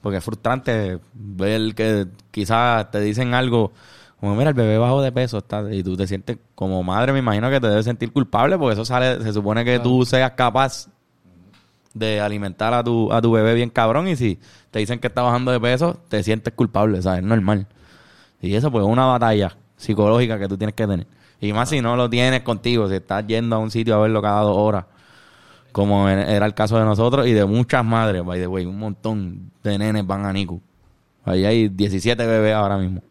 [0.00, 3.72] Porque es frustrante ver que quizás te dicen algo
[4.20, 7.18] como, mira, el bebé bajo de peso está, y tú te sientes como madre, me
[7.18, 10.86] imagino que te debes sentir culpable porque eso sale, se supone que tú seas capaz
[11.94, 14.38] de alimentar a tu, a tu bebé bien cabrón y si
[14.70, 17.20] te dicen que está bajando de peso, te sientes culpable, ¿sabes?
[17.20, 17.66] Es normal.
[18.42, 21.06] Y eso pues es una batalla psicológica que tú tienes que tener.
[21.40, 24.20] Y más si no lo tienes contigo, si estás yendo a un sitio a verlo
[24.20, 24.84] cada dos horas,
[25.72, 29.50] como era el caso de nosotros y de muchas madres, by the way, un montón
[29.62, 30.60] de nenes van a Nicu.
[31.24, 33.02] Ahí hay 17 bebés ahora mismo.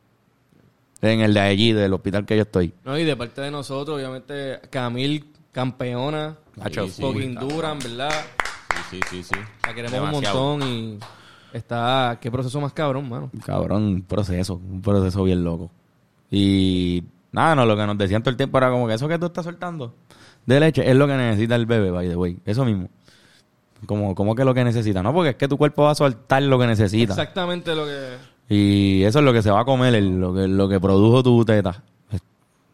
[1.01, 2.73] En el de allí, del hospital que yo estoy.
[2.85, 6.37] No, y de parte de nosotros, obviamente, Camil, campeona.
[6.55, 8.13] Macho, y sí, Duran, ¿verdad?
[8.93, 9.35] Sí, sí, sí.
[9.65, 10.43] La queremos Demasiado.
[10.53, 10.99] un montón y
[11.53, 12.17] está...
[12.21, 13.31] Qué proceso más cabrón, mano.
[13.45, 15.71] Cabrón, un proceso, un proceso bien loco.
[16.29, 19.17] Y nada, no, lo que nos decían todo el tiempo era como que eso que
[19.19, 19.93] tú estás soltando
[20.45, 22.37] de leche es lo que necesita el bebé, by the way.
[22.45, 22.89] Eso mismo.
[23.85, 25.13] Como, como que lo que necesita, ¿no?
[25.13, 27.13] Porque es que tu cuerpo va a soltar lo que necesita.
[27.13, 28.17] Exactamente lo que...
[28.49, 31.23] Y eso es lo que se va a comer, el- lo, que, lo que produjo
[31.23, 31.81] tu teta.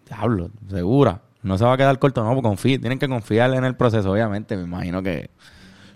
[0.07, 1.21] Diablo, segura.
[1.43, 4.57] No se va a quedar corto, no, confía, tienen que confiar en el proceso, obviamente.
[4.57, 5.29] Me imagino que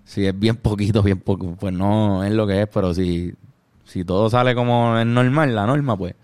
[0.05, 3.33] si es bien poquito, bien poco, pues no es lo que es, pero si,
[3.85, 6.15] si todo sale como es normal, la norma, pues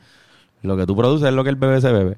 [0.63, 2.17] lo que tú produces es lo que el bebé se bebe.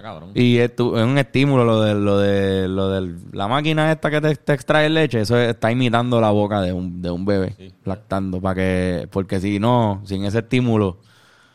[0.00, 0.30] Cabrón.
[0.32, 4.10] Y es, tu- es un estímulo lo de, lo de, lo de la máquina esta
[4.12, 7.54] que te, te extrae leche, eso está imitando la boca de un, de un bebé,
[7.58, 7.72] Sí.
[7.84, 10.98] lactando, para que, porque si no, sin ese estímulo,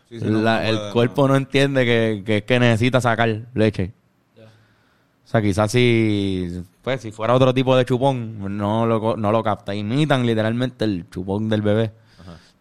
[0.09, 2.99] Sí, sí, no, la- no el puede, cuerpo no, entiende que, que es que necesita
[2.99, 3.93] sacar leche.
[4.37, 9.43] O sea, quizás si, pues, si fuera otro tipo de chupón, no lo, no lo
[9.43, 9.73] capta.
[9.73, 11.91] Imitan literalmente el chupón del bebé.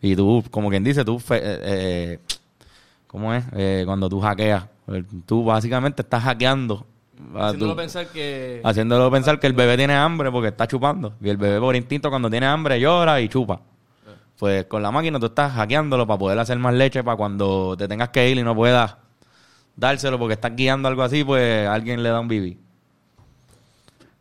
[0.01, 2.19] Y tú, como quien dice, tú, fe- eh, eh,
[3.07, 3.45] ¿cómo es?
[3.53, 4.65] Eh, cuando tú hackeas,
[5.27, 6.87] tú básicamente estás hackeando.
[7.37, 8.61] Haciéndolo pensar que...
[8.65, 11.15] haciéndolo pensar que el bebé tiene hambre porque está chupando.
[11.23, 13.61] Y el bebé por instinto cuando tiene hambre llora y chupa.
[14.39, 17.87] Pues con la máquina tú estás hackeándolo para poder hacer más leche para cuando te
[17.87, 18.97] tengas que ir y no puedas
[19.77, 22.59] dárselo porque estás guiando algo así, pues alguien le da un bibi.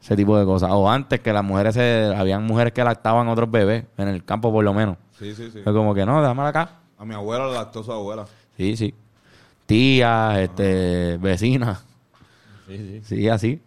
[0.01, 0.71] Ese tipo de cosas.
[0.71, 2.13] O antes que las mujeres se...
[2.15, 4.97] Habían mujeres que lactaban otros bebés, en el campo por lo menos.
[5.17, 5.59] Sí, sí, sí.
[5.59, 6.69] Es como que no, dámela acá.
[6.97, 8.25] A mi abuela la lactó su abuela.
[8.57, 8.93] Sí, sí.
[9.65, 11.85] Tías, este, vecinas.
[12.67, 13.01] Sí, sí.
[13.03, 13.61] Sí, así.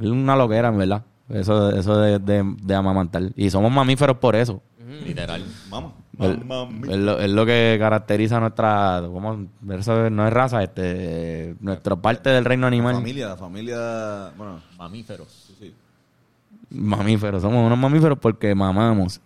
[0.00, 1.02] Es una loquera, en verdad.
[1.28, 3.22] Eso, eso de, de, de amamantar.
[3.36, 4.62] Y somos mamíferos por eso.
[5.06, 5.44] Literal.
[5.70, 5.92] Mamá.
[6.18, 6.92] El- Mamá mía.
[6.92, 9.02] es, lo, es lo que caracteriza nuestra...
[9.06, 9.46] ¿cómo?
[9.70, 11.54] Eso no es raza, este...
[11.60, 12.94] Nuestra parte del reino La animal.
[12.96, 14.32] familia, la familia.
[14.36, 15.28] Bueno, Mamíferos.
[15.28, 15.74] sí, sí.
[16.70, 17.42] Mamíferos.
[17.42, 19.20] Somos unos mamíferos porque mamamos.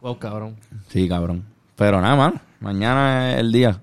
[0.00, 0.56] Wow, cabrón.
[0.88, 1.44] Sí, cabrón.
[1.76, 2.34] Pero nada, más.
[2.60, 3.80] Mañana es el día.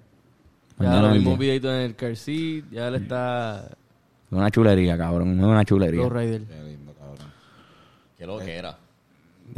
[0.80, 1.36] Ya Mañana lo es el día.
[1.38, 3.68] videito en el car seat, ya él está...
[3.70, 5.38] Es una chulería, cabrón.
[5.40, 6.02] Es una chulería.
[6.02, 6.44] Low Rider.
[6.44, 7.28] Qué lindo, cabrón.
[8.18, 8.78] Qué lo que era.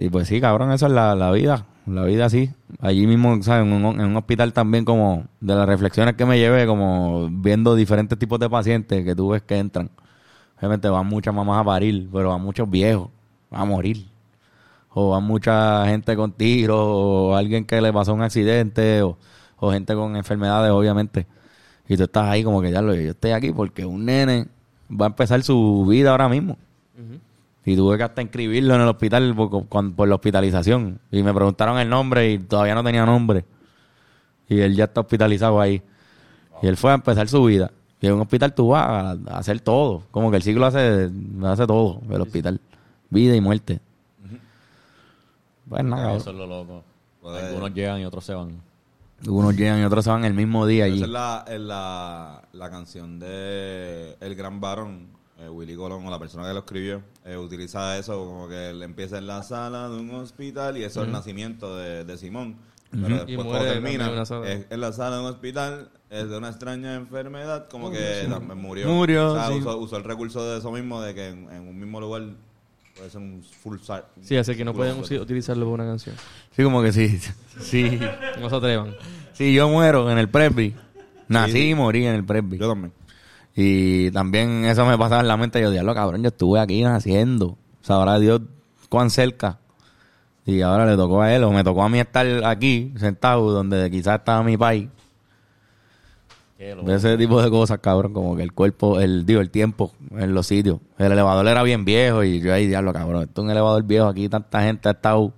[0.01, 1.65] Y pues sí, cabrón, eso es la, la vida.
[1.85, 2.49] La vida así.
[2.79, 3.67] Allí mismo, ¿sabes?
[3.67, 8.39] En un, hospital también como de las reflexiones que me llevé, como viendo diferentes tipos
[8.39, 9.89] de pacientes que tú ves que entran.
[10.57, 13.09] Obviamente van muchas mamás a parir, pero van muchos viejos
[13.51, 14.07] a morir.
[14.91, 19.17] O van mucha gente con tiros, o alguien que le pasó un accidente, o,
[19.57, 21.27] o gente con enfermedades, obviamente.
[21.89, 24.47] Y tú estás ahí como que ya lo yo estoy aquí porque un nene
[24.89, 26.57] va a empezar su vida ahora mismo.
[27.65, 30.99] Y tuve que hasta inscribirlo en el hospital por, con- por la hospitalización.
[31.11, 33.45] Y me preguntaron el nombre y todavía no tenía nombre.
[34.47, 35.81] Y él ya está hospitalizado ahí.
[36.61, 37.71] Y él fue a empezar su vida.
[38.01, 40.03] Y en un hospital tú vas a, a hacer todo.
[40.11, 41.09] Como que el ciclo hace,
[41.43, 42.59] hace todo, el hospital.
[43.09, 43.81] Vida y muerte.
[45.67, 46.83] Pues nada, Eso es lo loco.
[47.21, 48.61] Pues- Algunos llegan y otros se van.
[49.27, 50.95] unos llegan y otros se van el mismo día allí.
[50.97, 55.07] Esa es la, es la, la canción de El Gran Varón,
[55.39, 58.81] eh, Willy Colón, o la persona que lo escribió, eh, utiliza eso como que él
[58.83, 62.57] empieza en la sala de un hospital y eso es el nacimiento de, de Simón.
[62.91, 66.37] Pero Y después muere cuando termina, en es la sala de un hospital, es de
[66.37, 68.87] una extraña enfermedad, como que también murió.
[68.89, 69.53] Murió, O sea, sí.
[69.59, 72.23] usó, usó el recurso de eso mismo, de que en, en un mismo lugar
[72.97, 74.03] puede ser un full site.
[74.21, 76.15] Sí, así que no pueden utilizarlo para una canción.
[76.55, 77.19] Sí, como que sí.
[77.61, 77.99] Sí.
[78.41, 78.95] No se atrevan.
[79.33, 80.73] Sí, yo muero en el presby.
[81.27, 81.69] Nací Sí.
[81.69, 82.57] y morí en el presby.
[82.57, 82.91] Yo también.
[83.55, 85.61] Y también eso me pasaba en la mente.
[85.61, 87.57] Yo, diablo, cabrón, yo estuve aquí naciendo.
[87.81, 88.41] Sabrá Dios
[88.89, 89.59] cuán cerca.
[90.45, 93.89] Y ahora le tocó a él, o me tocó a mí estar aquí, sentado, donde
[93.91, 94.87] quizás estaba mi país.
[96.59, 100.47] Ese tipo de cosas, cabrón, como que el cuerpo, el digo, el tiempo en los
[100.47, 100.79] sitios.
[100.97, 104.07] El elevador era bien viejo y yo ahí, diablo, cabrón, esto es un elevador viejo,
[104.07, 105.31] aquí tanta gente ha estado,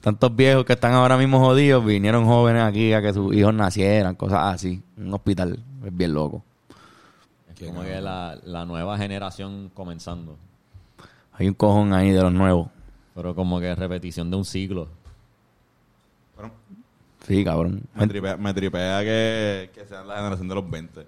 [0.00, 4.16] tantos viejos que están ahora mismo jodidos, vinieron jóvenes aquí a que sus hijos nacieran,
[4.16, 4.82] cosas así.
[4.96, 6.42] Un hospital, es bien loco.
[7.66, 10.36] Es como que la, la nueva generación comenzando.
[11.32, 12.68] Hay un cojón ahí de los nuevos.
[13.14, 14.88] Pero como que repetición de un ciclo.
[16.36, 16.52] Bueno,
[17.26, 17.82] Sí, cabrón.
[17.94, 21.06] me tripea, me tripea que, que sean la generación de los 20.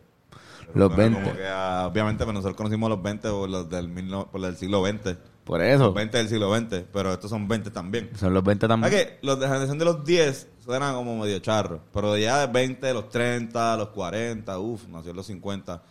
[0.75, 1.21] Los Suena 20.
[1.23, 4.45] como que, ah, obviamente, pues nosotros conocimos los 20 por los del, mil no- por
[4.45, 5.17] el siglo XX.
[5.45, 8.11] Por Los eso, 20 del siglo XX, pero estos son 20 también.
[8.17, 8.93] son los 20 ¿Sabes también.
[9.07, 11.81] que los de la generación de los 10 suenan como medio charros?
[11.93, 15.83] Pero ya de 20, los 30, los 40, uff, nació en los 50.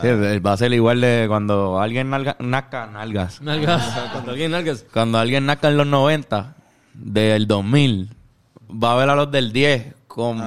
[0.00, 3.40] Sí, el- va a ser igual de cuando alguien nalga, nazca, nalgas.
[3.42, 3.82] Nalgas.
[4.12, 4.84] Cuando alguien nalgas.
[4.92, 6.54] Cuando alguien nazca en los 90,
[6.94, 8.10] del 2000,
[8.82, 10.38] va a ver a los del 10 con,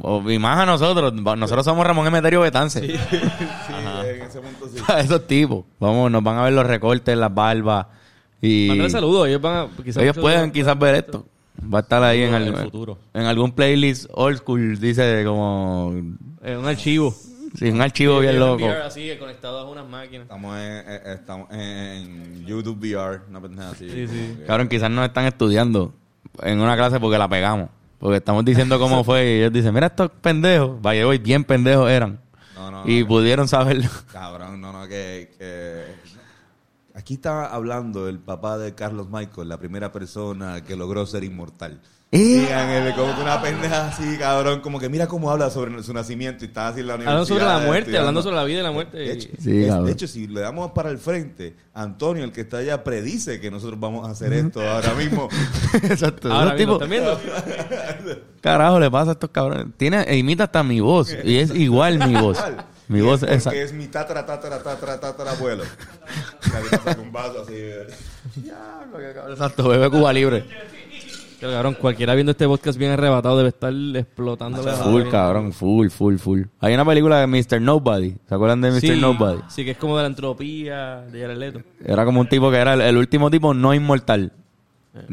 [0.00, 1.12] o- y más a nosotros.
[1.12, 2.80] Nosotros somos Ramón Emeterio Betance.
[2.80, 2.92] Sí,
[4.14, 4.78] en ese punto sí.
[4.88, 5.64] A esos tipos.
[5.80, 7.86] Vamos, nos van a ver los recortes, las barbas.
[8.42, 9.28] Y Mándale saludos.
[9.28, 9.82] Ellos van a...
[9.82, 11.26] quizás ellos pueden quizás ver esto.
[11.72, 12.98] Va a estar ahí en, el, del futuro.
[13.14, 15.94] en algún playlist old school, dice como...
[16.42, 17.14] Eh, un archivo.
[17.54, 18.64] Sí, un archivo bien loco.
[18.64, 20.22] VR Así, conectado a unas máquinas.
[20.24, 23.88] Estamos en, eh, estamos en YouTube VR, una pendeja así.
[23.88, 24.34] Sí, sí.
[24.38, 25.94] Que- Cabrón, quizás nos están estudiando
[26.42, 27.68] en una clase porque la pegamos.
[27.98, 30.82] Porque estamos diciendo cómo fue y ellos dicen, mira estos pendejos.
[30.82, 32.20] Vaya, hoy bien pendejos eran.
[32.56, 33.88] No, no, y no, pudieron saberlo.
[34.12, 35.84] Cabrón, no, no, que, que-
[36.96, 41.80] Aquí está hablando el papá de Carlos Michael, la primera persona que logró ser inmortal.
[42.16, 42.40] Eh.
[42.42, 45.92] Digan, él como que una pendeja así, cabrón, como que mira cómo habla sobre su
[45.92, 47.20] nacimiento y está así en la universidad.
[47.22, 47.98] Hablando sobre la muerte, estudiando.
[47.98, 48.96] hablando sobre la vida y la muerte.
[48.98, 52.42] De hecho, Sí, es- de hecho, si le damos para el frente, Antonio, el que
[52.42, 55.28] está allá, predice que nosotros vamos a hacer esto ahora mismo.
[55.82, 56.32] Exacto.
[56.32, 57.20] Ahora mismo, tipos, ¿están viendo?
[58.40, 59.66] carajo, le pasa a estos cabrones.
[59.76, 61.16] Tiene, e imita hasta mi voz.
[61.24, 62.38] Y es igual mi voz.
[62.86, 63.44] Mi voz es es...
[63.44, 65.64] porque es mi tatara, tatara, tatara, tatara abuelo.
[67.02, 67.54] Un vaso así.
[69.30, 70.44] Exacto, bebe Cuba Libre.
[71.44, 75.88] Pero, cabrón, cualquiera viendo este podcast bien arrebatado debe estar explotándole la Full, cabrón, full,
[75.90, 76.40] full, full.
[76.58, 77.60] Hay una película de Mr.
[77.60, 78.16] Nobody.
[78.26, 78.80] ¿Se acuerdan de Mr.
[78.80, 79.40] Sí, Nobody?
[79.48, 81.60] sí, que es como de la entropía de Jared Leto.
[81.84, 84.32] Era como un tipo que era el, el último tipo no inmortal.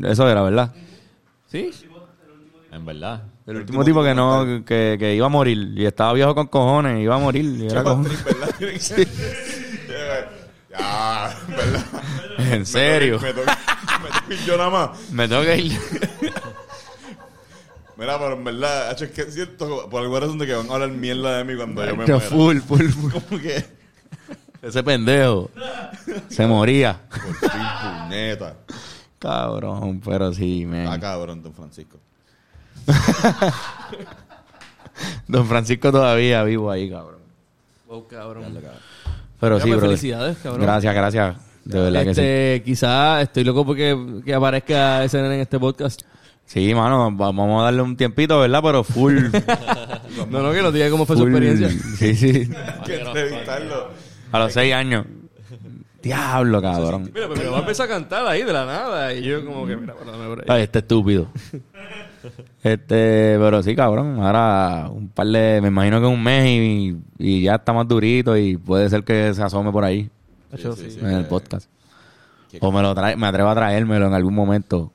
[0.02, 0.74] Eso era, ¿verdad?
[1.48, 1.70] ¿Sí?
[2.72, 3.24] En verdad.
[3.46, 5.74] El último tipo que no, que, que iba a morir.
[5.76, 7.44] Y estaba viejo con cojones, iba a morir.
[7.44, 8.04] Y era como...
[8.06, 8.56] ¿verdad?
[8.80, 9.06] Ser.
[10.72, 11.84] Ya, ¿verdad?
[12.38, 13.20] En serio.
[13.22, 13.61] Me toca, me
[14.34, 15.12] ir yo nada más.
[15.12, 15.80] Me tengo que ir.
[17.98, 20.74] Mira, pero en verdad, es que es cierto, por alguna razón de que van a
[20.74, 22.20] hablar mierda de mí cuando yo me muera.
[22.20, 23.12] full, full, full.
[23.12, 23.64] Como que...
[24.62, 25.50] Ese pendejo
[26.30, 27.00] se moría.
[27.10, 27.62] Por fin,
[28.10, 28.56] puñeta.
[29.20, 31.00] Cabrón, pero sí, Ah, man.
[31.00, 31.98] cabrón, don Francisco.
[35.28, 37.20] Don Francisco todavía vivo ahí, cabrón.
[37.88, 38.60] Wow, cabrón.
[39.40, 39.90] Pero Ya, sí, pues, bro.
[39.90, 40.62] felicidades, cabrón.
[40.62, 41.36] Gracias, gracias.
[41.66, 42.22] De verdad que sí.
[42.22, 46.02] Este, quizá estoy loco porque que aparezca ese nene en este podcast.
[46.46, 48.62] Sí, mano, va- vamos a darle un tiempito, ¿verdad?
[48.64, 49.18] Pero full.
[50.30, 51.70] No, no, que nos diga cómo fue su experiencia.
[51.98, 52.28] Sí, sí.
[52.78, 53.88] Hay que entrevistarlo.
[54.34, 55.06] A los seis años.
[56.04, 57.12] Diablo, cabrón.
[57.14, 59.14] Mira, pero me va a empezar a cantar ahí de la nada.
[59.14, 60.46] Y yo como que, mira, perdóname por ahí.
[60.50, 61.28] Ay, este estúpido.
[62.64, 64.20] Este, pero sí, cabrón.
[64.20, 68.38] Ahora un par de, me imagino que un mes y, y ya está más durito
[68.38, 70.10] y puede ser que se asome por ahí
[70.58, 70.98] Sí.
[71.00, 71.70] en el podcast.
[72.60, 74.92] O me lo trae, me atrevo a traérmelo en algún momento.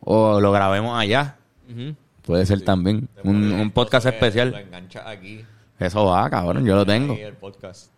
[0.00, 1.36] O lo grabemos allá.
[1.70, 1.94] Ujú.
[2.24, 3.08] Puede ser también.
[3.24, 4.54] Un, un podcast Lo especial.
[4.54, 5.44] engancha aquí.
[5.78, 6.64] Eso va, cabrón.
[6.64, 7.14] Yo lo tengo.
[7.14, 7.90] El podcast.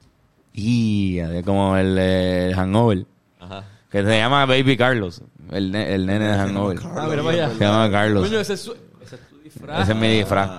[0.52, 3.04] Y como el, eh, Hangover.
[3.40, 3.64] Ajá.
[3.90, 5.22] Que se llama Baby Carlos.
[5.50, 6.78] El, ne- el nene de Hangover.
[6.82, 7.50] Ah, mira para allá.
[7.50, 8.26] Se llama Carlos.
[8.26, 9.82] Coño, ese es, su, ese es tu disfraz.
[9.82, 10.50] Ese es mi disfraz.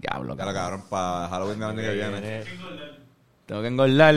[0.00, 0.84] Diablo, Ya lo cabrón.
[0.88, 1.92] para Halloween del año que.
[1.94, 2.44] Viene-
[3.46, 4.14] Tengo que engordar.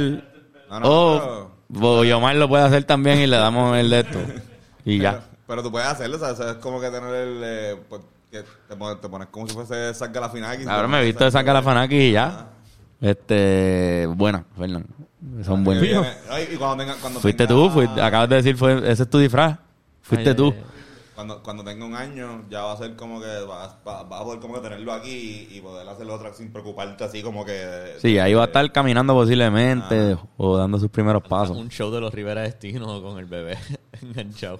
[0.71, 1.51] No, no, o
[1.99, 4.19] o Yomar lo puede hacer también y le damos el de esto.
[4.85, 5.23] Y Pero, ya.
[5.47, 6.39] pero tú puedes hacerlo, ¿sabes?
[6.39, 7.41] Es como que tener el.
[7.43, 10.57] eh, pues, que te, pones, te pones como si fuese Saca la final.
[10.69, 12.47] Ahora me he visto de sacar la fanaki y ya.
[13.01, 14.87] Este, buena, Fernando.
[15.43, 15.83] Son buenos.
[15.83, 19.17] Y cuando tenga, cuando Fuiste tenga- tú, fuiste- acabas de decir, fue, ese es tu
[19.19, 19.57] disfraz.
[20.01, 20.53] Fuiste Ay, tú.
[20.55, 20.70] ay, ay.
[21.21, 24.23] Cuando, cuando tenga un año, ya va a ser como que vas va, va a
[24.23, 27.93] poder como que tenerlo aquí y, y poder hacerlo otra sin preocuparte así como que...
[27.99, 31.55] Sí, ahí va a estar caminando posiblemente o dando sus primeros pasos.
[31.55, 33.55] Un show de los Rivera Destino con el bebé
[34.01, 34.57] enganchado.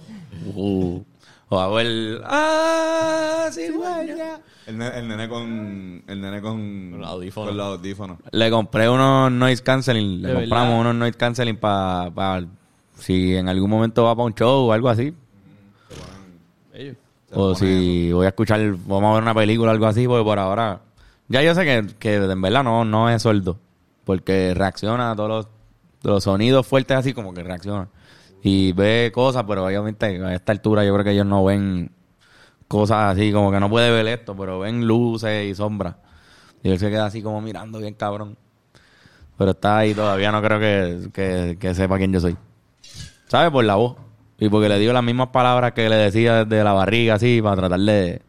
[0.54, 1.02] Uh,
[1.48, 2.20] o hago el...
[2.24, 4.40] ¡Ah, cigüeña!
[4.68, 6.04] El, el nene con...
[6.06, 6.90] El nene con...
[6.92, 7.48] Con los audífonos.
[7.48, 8.18] Con los audífonos.
[8.30, 10.22] Le compré unos noise canceling.
[10.22, 10.80] Le De compramos verdad.
[10.82, 12.46] unos noise canceling para...
[12.98, 15.12] si en algún momento va para un show o algo así.
[16.72, 16.96] Ellos.
[17.34, 20.38] O si voy a escuchar, vamos a ver una película o algo así, porque por
[20.38, 20.80] ahora.
[21.28, 23.58] Ya yo sé que, que en verdad no, no es sordo.
[24.04, 25.48] Porque reacciona a todos los,
[26.02, 27.88] los sonidos fuertes así como que reacciona.
[28.42, 31.92] Y ve cosas, pero obviamente a esta altura yo creo que ellos no ven
[32.68, 35.94] cosas así, como que no puede ver esto, pero ven luces y sombras.
[36.62, 38.36] Y él se queda así como mirando bien cabrón.
[39.38, 42.36] Pero está ahí todavía, no creo que, que, que sepa quién yo soy.
[43.28, 43.50] ¿Sabe?
[43.50, 43.96] Por la voz.
[44.44, 47.54] Y porque le digo las mismas palabras que le decía desde la barriga, así, para
[47.56, 48.22] tratar de,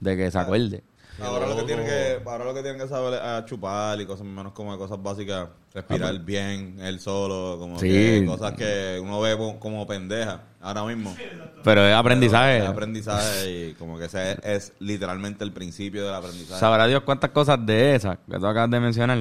[0.00, 0.82] de que se acuerde.
[1.22, 4.26] Ahora lo que tienen que, ahora lo que tienen que saber es chupar y cosas
[4.26, 7.86] menos como cosas básicas, respirar bien, él solo, como Sí.
[7.88, 11.14] que cosas que uno ve como, pendeja ahora mismo.
[11.62, 12.58] Pero es aprendizaje.
[12.58, 16.58] Es aprendizaje y como que ese es literalmente el principio del aprendizaje.
[16.58, 19.18] Sabrá Dios cuántas cosas de esas que tú acabas de mencionar,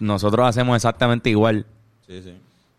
[0.00, 1.64] nosotros hacemos exactamente igual
[2.08, 2.34] Sí, sí.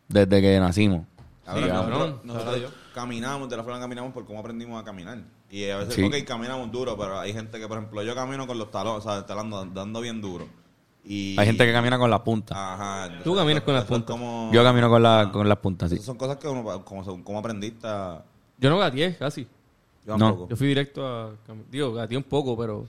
[0.10, 1.06] desde que nacimos.
[1.48, 5.20] Nosotros, nosotros caminamos, de la forma que caminamos por cómo aprendimos a caminar.
[5.50, 6.04] Y a veces, Sí.
[6.04, 9.10] ok, caminamos duro, pero hay gente que, por ejemplo, yo camino con los talones, o
[9.10, 10.48] sea, talando, dando bien duro.
[11.04, 12.54] Y, Hay gente que camina con la punta.
[12.56, 13.10] Ajá.
[13.24, 14.12] Tú caminas con las puntas.
[14.12, 15.96] como- Yo camino con, la, con las puntas, sí.
[15.96, 18.24] Esas son cosas que uno, como, como aprendiste a...
[18.60, 19.48] Yo no gateé casi.
[20.06, 20.28] Yo No.
[20.30, 20.50] tampoco.
[20.50, 21.32] Yo fui directo a...
[21.72, 22.88] Digo, gateé un poco, pero...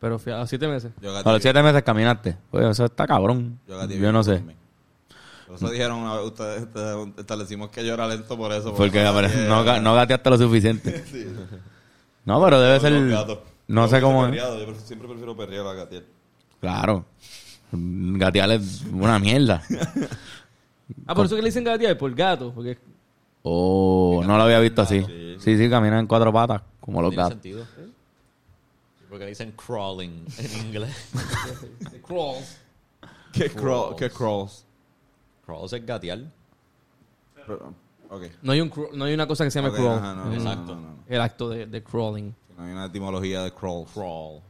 [0.00, 0.92] Pero fui a siete meses.
[1.00, 2.36] Yo A los siete meses caminaste.
[2.50, 3.58] Oye, eso está cabrón.
[3.66, 4.42] yo Yo no sé.
[5.46, 8.74] Por eso dijeron ustedes, ustedes establecimos que yo era lento por eso.
[8.74, 11.04] Porque no, pero, no, ga- no gateaste lo suficiente.
[12.26, 12.92] No, pero debe ser...
[13.68, 14.34] No sé cómo es.
[14.34, 16.04] Yo siempre prefiero perrear a gatear.
[16.58, 17.04] Claro.
[17.70, 19.62] Gatear es una mierda.
[21.06, 22.50] Ah, por eso que le dicen gatear, por gato.
[22.54, 22.78] Porque
[23.42, 25.02] Oh, no lo había visto así.
[25.04, 25.36] Sí.
[25.38, 27.34] Sí, sí, caminan en cuatro patas, como los Tiene gatos.
[27.34, 27.66] sentido.
[29.10, 31.10] Porque dicen crawling en inglés.
[32.06, 32.56] crawls.
[33.34, 34.64] ¿Qué crawl- qué crawls?
[35.44, 36.18] Crawls es gatear.
[38.42, 39.98] No hay, un, no hay una cosa que se llama Ok, crawl.
[39.98, 40.74] ajá, no, no, Exacto.
[40.74, 40.96] no, no, no.
[41.08, 42.32] El acto de, de crawling.
[42.56, 43.86] No hay una etimología de crawl.
[43.92, 44.40] Crawl.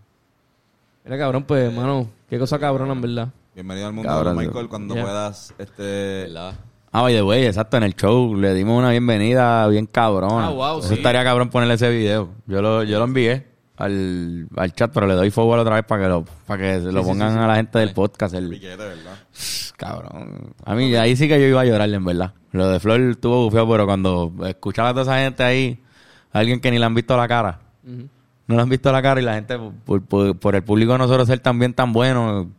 [1.04, 3.28] Mira, cabrón, pues, hermano, qué cosa cabrona, en verdad.
[3.54, 4.68] Bienvenido al mundo Cabrón, de Michael.
[4.68, 5.04] Cuando Yeah.
[5.04, 5.83] puedas, este...
[6.24, 6.54] ¿Verdad?
[6.92, 10.46] Ah, by the way, exacto, en el show le dimos una bienvenida bien cabrona.
[10.46, 10.94] Ah, wow, Eso sí.
[10.94, 12.28] estaría cabrón ponerle ese video.
[12.46, 16.02] Yo lo, yo lo envié al, al chat, pero le doy forward otra vez para
[16.02, 18.34] que lo, para que se lo pongan a la gente del podcast.
[18.34, 19.16] El, Piquete, ¿verdad?
[19.76, 20.54] cabrón.
[20.64, 22.32] A mí, ahí sí que yo iba a llorar, en verdad.
[22.52, 25.80] Lo de Flor estuvo bufeo, pero cuando escuchaba a toda esa gente ahí,
[26.32, 27.58] alguien que ni le han visto la cara,
[28.46, 30.98] no le han visto la cara y la gente, por, por- por el público de
[30.98, 32.50] nosotros ser también tan bueno,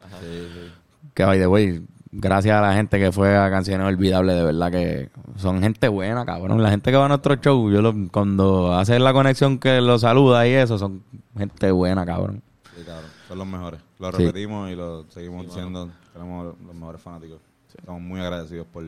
[1.14, 1.82] que by the way,
[2.18, 6.26] gracias a la gente que fue a Canciones Olvidables, de verdad que son gente buena,
[6.26, 6.62] cabrón.
[6.64, 10.00] La gente que va a nuestro show, yo lo- cuando hace la conexión que lo
[10.00, 11.04] saluda y eso, son
[11.38, 12.42] gente buena, cabrón.
[12.76, 13.10] Sí, cabrón.
[13.28, 13.80] Son los mejores.
[14.00, 14.18] Lo Sí.
[14.26, 15.90] repetimos y lo seguimos diciendo.
[16.14, 17.40] Tenemos los mejores fanáticos.
[17.78, 18.84] Estamos muy agradecidos por...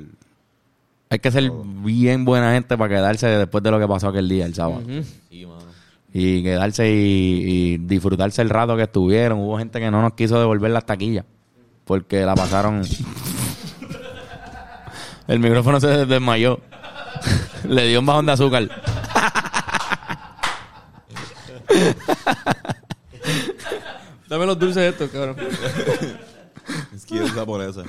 [1.09, 1.49] Hay que ser
[1.83, 4.81] bien buena gente para quedarse después de lo que pasó aquel día, el sábado.
[5.29, 5.61] Sí, mano.
[6.13, 6.93] Y quedarse y,
[7.73, 9.39] y disfrutarse el rato que estuvieron.
[9.39, 11.25] Hubo gente que no nos quiso devolver las taquillas.
[11.87, 12.83] Porque la pasaron.
[15.27, 16.59] el micrófono se desmayó.
[17.67, 18.69] Le dio un bajón de azúcar.
[24.29, 25.37] Dame los dulces estos, cabrón.
[26.93, 27.83] Es que es japonesa.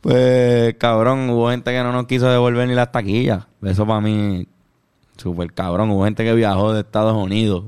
[0.00, 3.44] Pues, cabrón, hubo gente que no nos quiso devolver ni las taquillas.
[3.62, 4.48] Eso para mí,
[5.16, 5.90] súper cabrón.
[5.90, 7.64] Hubo gente que viajó de Estados Unidos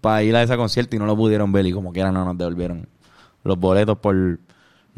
[0.00, 2.36] para ir a ese concierto y no lo pudieron ver y como quiera no nos
[2.38, 2.88] devolvieron
[3.44, 4.38] los boletos por...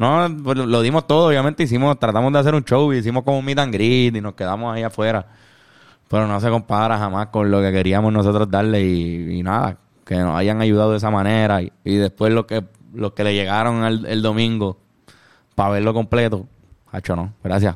[0.01, 3.37] No, pues, lo dimos todo, obviamente hicimos, tratamos de hacer un show y hicimos como
[3.39, 5.25] un meet and greet y nos quedamos ahí afuera.
[6.09, 10.35] Pero no se compara jamás con lo que queríamos nosotros darle y, nada, que nos
[10.35, 14.05] hayan ayudado de esa manera y, y después lo que, los que le llegaron al-
[14.05, 14.77] el domingo
[15.55, 16.47] para verlo completo.
[16.91, 17.33] Hacho, no.
[17.43, 17.75] Gracias.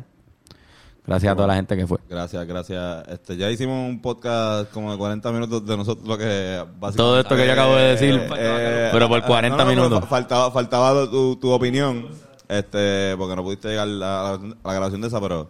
[1.08, 2.00] Gracias a toda la gente que fue.
[2.10, 3.08] Gracias, gracias.
[3.10, 6.98] Este, ya hicimos un podcast como de 40 minutos de nosotros, lo que básicamente...
[6.98, 9.82] Todo esto que yo acabo de decir, Eh, pero por ah, 40 no, no, pero
[9.82, 10.00] minutos.
[10.02, 12.08] fa- faltaba, faltaba tu, tu opinión,
[12.48, 15.50] este, porque no pudiste llegar a la, a la grabación de esa, pero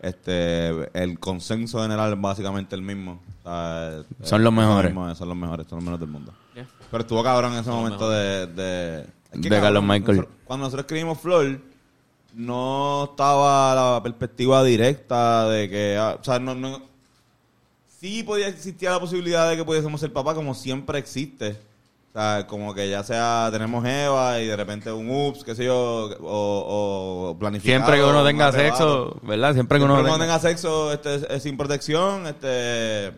[0.00, 0.68] este,
[0.98, 3.20] el consenso general es básicamente el mismo.
[3.44, 4.92] O sea, Son eh, los mejores.
[4.94, 6.32] mismo, son los mejores, son los mejores del mundo.
[6.54, 6.66] Yeah.
[6.90, 8.46] Pero estuvo cabrón en ese momento de...
[8.46, 9.00] De,
[9.32, 10.16] es De Carlos Michael.
[10.18, 11.58] nosotros- cuando nosotros escribimos Flor,
[12.36, 15.96] no estaba la perspectiva directa de que...
[15.98, 16.54] ah, o sea, no...
[16.54, 16.82] no
[17.98, 21.58] sí podía existir la posibilidad de que pudiésemos ser papá, como siempre existe.
[22.10, 25.64] O sea, como que ya sea, tenemos Eva y de repente un ups, qué sé
[25.64, 27.78] yo, o, o planificado.
[27.78, 29.54] Siempre que uno un tenga sexo, ¿verdad?
[29.54, 30.38] Siempre que Siempre uno que uno tenga...
[30.38, 33.12] tenga sexo este, sin protección, este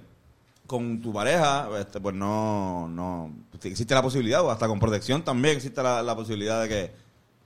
[0.67, 5.57] con tu pareja, este, pues no, no existe la posibilidad, o hasta con protección también
[5.57, 6.81] existe la, la posibilidad de que,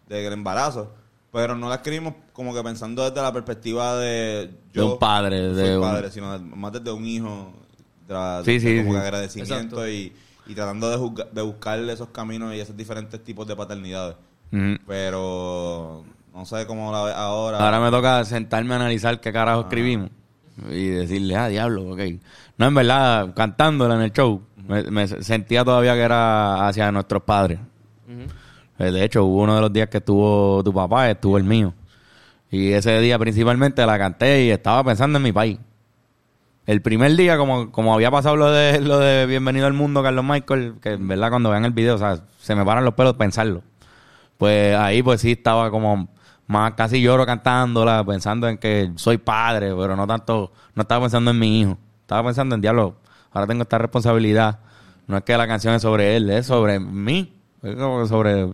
[0.09, 0.91] de que el embarazo.
[1.33, 5.77] Pero no la escribimos como que pensando desde la perspectiva de De un padre, de
[5.79, 7.53] un- padre, sino más desde un hijo,
[8.07, 8.97] de, la- Sí, de sí, como sí.
[8.99, 10.13] que agradecimiento y,
[10.47, 14.17] y tratando de, juzga- de buscar esos caminos y esos diferentes tipos de paternidades.
[14.87, 16.05] Pero
[16.35, 17.59] no sé cómo la ves ahora.
[17.59, 20.11] Ahora me toca sentarme a analizar qué carajo escribimos
[20.71, 22.01] y decirle, ah, diablo, ok.
[22.59, 27.23] No, en verdad, cantándola en el show, me, me sentía todavía que era hacia nuestros
[27.23, 27.59] padres.
[28.09, 28.27] Eh,
[28.91, 31.73] De hecho, hubo uno de los días que estuvo tu papá, estuvo el mío.
[32.51, 35.59] Y ese día principalmente la canté y estaba pensando en mi país.
[36.67, 40.25] El primer día, como, como había pasado lo de lo de Bienvenido al Mundo, Carlos
[40.25, 43.15] Michael, que en verdad cuando vean el video, o sea, se me paran los pelos
[43.15, 43.63] pensarlo.
[44.39, 46.09] Pues ahí pues sí estaba como
[46.47, 51.31] más casi lloro cantándola, pensando en que soy padre, pero no tanto, no estaba pensando
[51.31, 51.79] en mi hijo.
[52.01, 52.97] Estaba pensando en diablo,
[53.33, 54.59] ahora tengo esta responsabilidad.
[55.07, 57.33] No es que la canción es sobre él, es sobre mí.
[57.63, 57.79] Es
[58.09, 58.53] sobre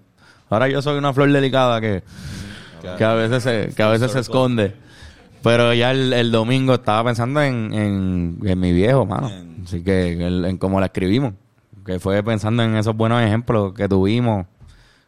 [0.51, 2.03] ahora yo soy una flor delicada que,
[2.97, 4.75] que a veces se, que a veces se esconde.
[5.43, 9.31] Pero ya el, el domingo estaba pensando en, en, en mi viejo, mano.
[9.65, 11.35] Así que en, en cómo la escribimos.
[11.87, 14.47] Que fue pensando en esos buenos ejemplos que tuvimos.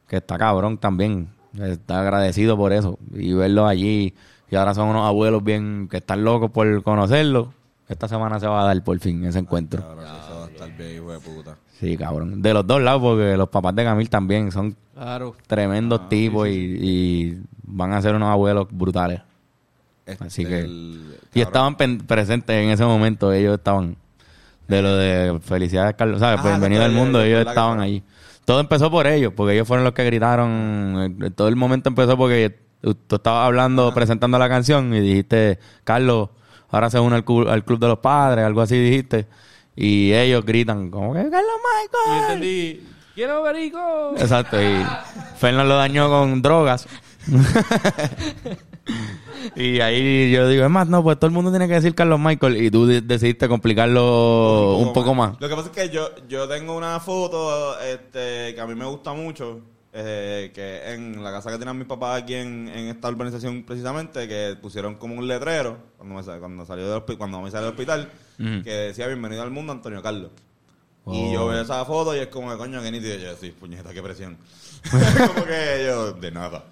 [0.06, 1.30] Que está cabrón también.
[1.58, 2.98] Está agradecido por eso.
[3.12, 4.14] Y verlos allí.
[4.50, 7.48] Y ahora son unos abuelos bien que están locos por conocerlos.
[7.88, 9.82] Esta semana se va a dar por fin ese encuentro.
[9.82, 11.56] Cabrón, eso va a estar bien, hijo de puta.
[11.80, 12.40] Sí, cabrón.
[12.40, 15.34] De los dos lados, porque los papás de Camil también son Claro.
[15.46, 19.20] tremendos tipos Y, y van a ser unos abuelos brutales.
[20.04, 23.96] Este, Así que- el- Y estaban presentes en ese momento, ellos estaban
[24.68, 26.40] de lo de felicidades Carlos, ¿sabes?
[26.42, 28.02] Ah, Bienvenido al mundo, ellos, ellos ¿verdad que estaban allí.
[28.44, 32.16] Todo empezó por ellos, porque ellos fueron los que gritaron, eh, todo el momento empezó
[32.16, 32.58] porque
[33.06, 36.30] tú estabas hablando, presentando la canción y dijiste, Carlos,
[36.68, 39.26] ahora se une al, cu- al club de los padres, algo así dijiste,
[39.76, 42.22] y ellos gritan, como que Carlos Y Michael.
[42.32, 42.86] entendí.
[43.20, 44.14] ¡Quiero verico!
[44.16, 44.82] Exacto, y
[45.36, 46.86] Fernando lo dañó con drogas.
[49.56, 52.18] y ahí yo digo, es más, no, pues todo el mundo tiene que decir Carlos
[52.18, 52.56] Michael.
[52.62, 55.38] Y tú de- decidiste complicarlo un poco más.
[55.38, 58.86] Lo que pasa es que yo, yo tengo una foto este, que a mí me
[58.86, 59.60] gusta mucho,
[59.92, 64.26] eh, que en la casa que tenían mis papás aquí en, en esta urbanización precisamente,
[64.28, 67.74] que pusieron como un letrero cuando me, cuando salió del hospi- cuando me salió del
[67.74, 68.08] hospital,
[68.64, 70.30] que decía bienvenido al mundo Antonio Carlos.
[71.04, 71.14] Oh.
[71.14, 73.16] Y yo veo esa foto y es como que coño, que nítido.
[73.16, 74.36] Y yo, sí, puñeta, qué presión.
[75.34, 76.64] como que yo, de nada.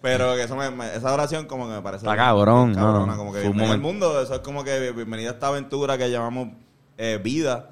[0.00, 2.04] Pero que eso me, me- esa oración como que me parece...
[2.06, 3.78] Está cabrón, cabrona, no, como que al momento.
[3.78, 4.22] mundo.
[4.22, 6.50] Eso es como que bienvenida a esta aventura que llamamos
[6.96, 7.70] eh, vida.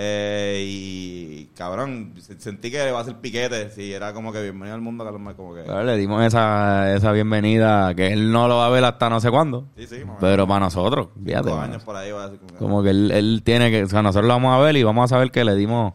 [0.00, 3.70] Eh, y cabrón, se- sentí que va a ser piquete.
[3.70, 5.62] Sí, era como que bienvenido al mundo, Carlos como que...
[5.64, 9.28] Le dimos esa, esa bienvenida que él no lo va a ver hasta no sé
[9.28, 9.66] cuándo.
[9.76, 11.48] Sí, sí, Pero para nosotros, fíjate.
[11.48, 11.72] cinco mano.
[11.72, 12.58] años por ahí va a ser como que...
[12.58, 15.04] Como que él, él tiene que, o sea, nosotros lo vamos a ver y vamos
[15.04, 15.94] a saber que le dimos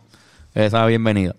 [0.54, 1.36] esa bienvenida.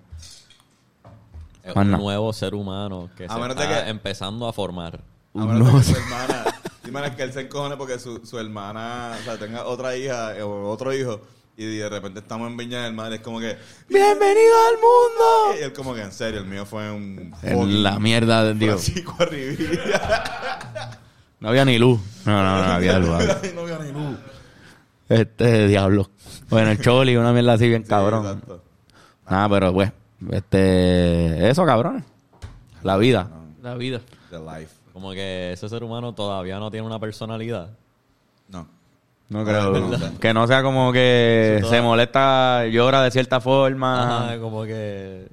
[1.63, 2.03] Es Más un nada.
[2.03, 5.01] nuevo ser humano que A se está que- empezando a formar.
[5.35, 6.45] A menos de que su hermana,
[6.85, 10.71] dime que él se encojone porque su, su hermana, o sea, tenga otra hija o
[10.71, 11.21] otro hijo
[11.57, 13.57] y de repente estamos en Viña del Mar, es como que
[13.89, 15.61] ¡Bienvenido al mundo!
[15.61, 18.91] y él como que en serio, el mío fue un En la mierda de Dios.
[21.41, 22.01] No había ni luz.
[22.25, 23.09] No, no, no había luz.
[23.55, 24.17] no había ni luz.
[25.11, 26.09] Este diablo.
[26.49, 28.25] Bueno, el choli, una mierda así bien cabrón.
[28.25, 28.63] Exacto.
[29.29, 29.93] Nada, pero pues,
[30.31, 32.03] este, eso cabrón.
[32.83, 33.29] La vida.
[33.63, 34.01] La vida.
[34.31, 34.73] The life.
[34.95, 37.77] Como que ese ser humano todavía no tiene una personalidad.
[38.49, 38.67] No.
[39.29, 39.91] No creo.
[40.21, 44.27] Que no sea como que se molesta, llora de cierta forma.
[44.27, 45.29] Ajá, como que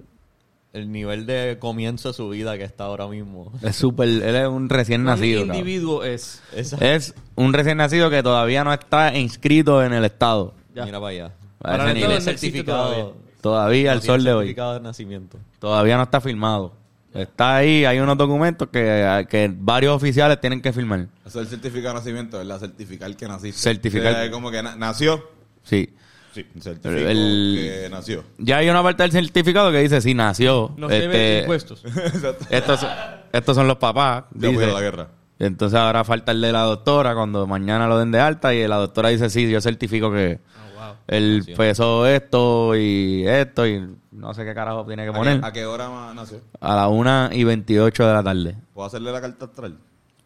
[0.74, 3.52] el nivel de comienzo de su vida que está ahora mismo.
[3.62, 5.42] Es súper, él es un recién nacido.
[5.42, 5.66] Un cabrón.
[5.66, 6.42] individuo es.
[6.54, 10.54] Es un recién nacido que todavía no está inscrito en el estado.
[10.74, 10.86] Ya.
[10.86, 11.32] Mira para allá.
[11.60, 12.94] Para el certificado.
[12.94, 13.14] todavía.
[13.42, 14.46] Todavía no al tiene sol de hoy.
[14.46, 15.38] certificado de nacimiento.
[15.60, 16.80] Todavía no está firmado.
[17.14, 21.07] Está ahí, hay unos documentos que, que varios oficiales tienen que firmar.
[21.26, 22.59] Eso es el certificado de nacimiento, ¿verdad?
[22.59, 23.59] Certificar que naciste.
[23.62, 24.12] Certificar.
[24.14, 25.22] O sea, como que na- nació.
[25.64, 25.93] Sí.
[26.34, 28.24] Sí, certifico El- que nació.
[28.38, 30.74] Ya hay una parte del certificado que dice si nació.
[30.78, 31.84] No se este, debe impuestos.
[31.86, 32.45] Exacto.
[32.49, 32.88] Estos,
[33.34, 34.24] estos son los papás.
[34.30, 34.68] Apoyo dice.
[34.68, 35.07] la guerra.
[35.39, 38.78] Entonces ahora falta el de la doctora cuando mañana lo den de alta y la
[38.78, 40.95] doctora dice sí, yo certifico que Oh, wow.
[41.07, 45.39] él pesó esto y esto y no sé qué carajo tiene que ¿A poner.
[45.39, 46.41] qué, a qué hora nació?
[46.59, 48.55] A las 1 y 28 de la tarde.
[48.73, 49.77] ¿Puedo hacerle la carta astral?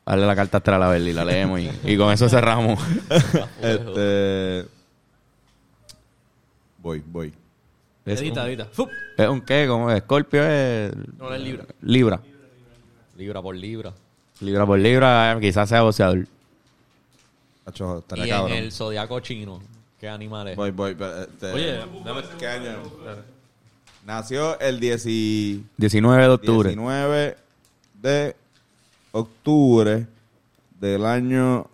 [0.05, 2.79] Dale la carta astral a ver y la leemos y, y con eso cerramos.
[3.61, 4.65] Este.
[6.79, 7.33] Voy, voy.
[8.05, 8.65] Es Edita, un, edita.
[8.65, 8.89] ¡Fup!
[9.17, 11.65] es un qué, como Scorpio es No, no es libra.
[11.81, 12.21] libra.
[13.17, 13.93] Libra por libra.
[14.41, 16.19] Libra por libra, eh, quizás sea boxeador.
[17.67, 18.51] Y cabrón.
[18.51, 19.59] en el zodiaco chino,
[20.05, 20.55] ¿qué animal es?
[20.55, 20.93] Voy, voy.
[20.93, 22.21] pero, este, Oye, dame...
[22.37, 22.77] ¿Qué año?
[24.05, 26.69] Nació el 10 y- 19 de octubre.
[26.69, 27.37] 19
[28.03, 28.35] de
[29.11, 30.05] octubre
[30.79, 31.65] del año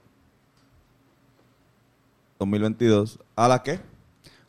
[2.40, 3.20] 2022.
[3.36, 3.82] ¿A las qué?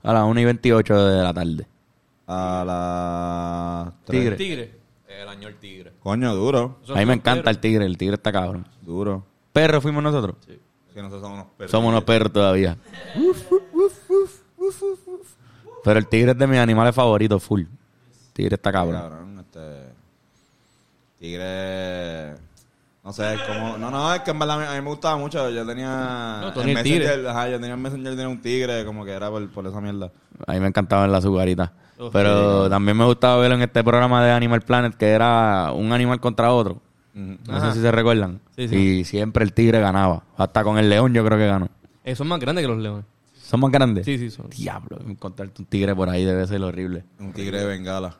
[0.05, 1.67] A las 1 y 28 de la tarde.
[2.29, 4.21] A las tres.
[4.21, 4.37] Tigre.
[4.37, 4.79] Tigre.
[5.09, 5.93] El año del tigre.
[5.99, 6.79] Coño, duro.
[6.89, 7.57] A mí me encanta perros.
[7.57, 8.65] el tigre, el tigre está cabrón.
[8.81, 9.25] Duro.
[9.53, 10.37] Perro fuimos nosotros.
[10.95, 11.71] Que nosotros somos unos perros.
[11.73, 12.77] Somos unos perros todavía.
[15.85, 17.63] Pero el tigre es de mis animales favoritos, full.
[18.33, 19.01] Tigre está cabrón.
[19.01, 19.93] Cabrón, este.
[21.19, 22.35] Tigre.
[23.05, 23.77] No sé, es como.
[23.79, 25.51] No, no, es que en verdad a mí, a mí me gustaba mucho.
[25.51, 26.39] Yo tenía.
[26.41, 27.29] No, Tony el tigre.
[27.29, 30.13] Ajá, yo tenía en Messenger, tenía un tigre, como que era por, por esa mierda.
[30.47, 31.73] A mí me encantaba ver la sugarita.
[31.99, 35.93] Uf, Pero también me gustaba verlo en este programa de Animal Planet, que era un
[35.93, 36.81] animal contra otro.
[37.15, 37.69] No Ajá.
[37.73, 38.41] sé si se recuerdan.
[38.57, 38.77] Sí, sí.
[38.77, 40.23] Y siempre el tigre ganaba.
[40.37, 41.69] Hasta con el león yo creo que ganó.
[42.05, 43.05] Eh, son más grandes que los leones.
[43.53, 44.07] ¿Son más grandes?
[44.07, 44.49] Sí, sí, son.
[44.49, 47.05] Diablo, encontrarte un tigre por ahí debe ser horrible.
[47.21, 48.17] Un tigre de bengala.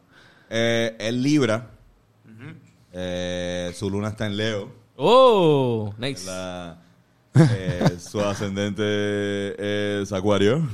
[0.51, 1.71] Eh, es Libra.
[2.93, 4.71] Eh, su luna está en Leo.
[4.97, 5.95] ¡Oh!
[5.97, 6.27] Nice.
[6.27, 6.77] La-
[7.35, 10.69] eh, su ascendente es Acuario.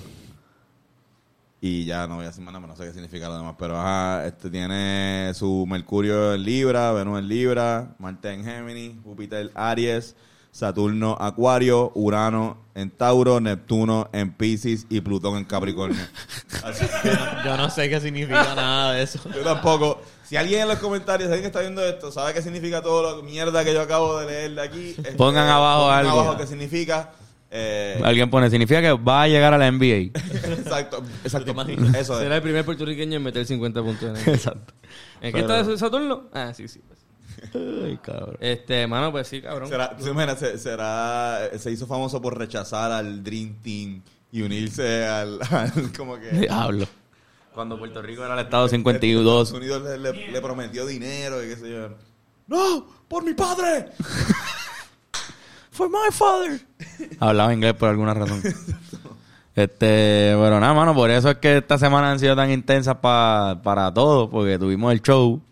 [1.61, 3.55] Y ya no voy a decir más nada, no sé qué significa lo demás.
[3.61, 9.53] Pero ajá, este tiene su Mercurio en Libra, Venus en Libra, Marte en Géminis, Júpiter
[9.55, 10.17] Aries,
[10.59, 16.03] Saturno Acuario, Urano en Tauro, Neptuno en Pisces y Plutón en Capricornio.
[16.65, 17.13] Así que
[17.45, 19.21] Yo no sé qué significa nada de eso.
[19.33, 20.03] yo tampoco.
[20.25, 23.23] Si alguien en los comentarios, alguien que está viendo esto, sabe qué significa todo lo
[23.23, 26.21] mierda que yo acabo de leer de aquí, este, Pongan abajo pongan algo.
[26.21, 27.13] abajo qué significa.
[27.53, 30.11] Eh, Alguien pone, significa que va a llegar a la NBA.
[30.59, 31.53] exacto, exacto.
[31.97, 32.19] Eso es.
[32.19, 34.35] Será el primer puertorriqueño en meter 50 puntos en el...
[34.35, 34.75] Exacto.
[35.21, 36.25] ¿En qué está Saturno?
[36.33, 36.81] Ah, sí, sí.
[36.87, 36.99] pues.
[37.55, 38.37] Ay, cabrón.
[38.41, 39.69] Este, mano, pues sí, cabrón.
[39.69, 40.39] Será, ¿tú te imaginas?
[40.39, 46.17] se, será, se hizo famoso por rechazar al Dream Team y unirse al, al- como
[46.19, 46.87] que Diablo.
[47.55, 49.53] Cuando Puerto Rico era el estado Estados 52.
[49.53, 51.89] Unidos le, le- le prometió dinero y qué sé yo.
[52.47, 52.87] ¡No!
[53.09, 53.89] ¡Por mi padre!
[55.71, 56.61] For my father.
[57.21, 58.43] Hablaba inglés por alguna razón.
[59.55, 63.61] Este, bueno, nada, mano, por eso es que esta semana han sido tan intensas pa-
[63.65, 65.43] para todos, porque tuvimos el show,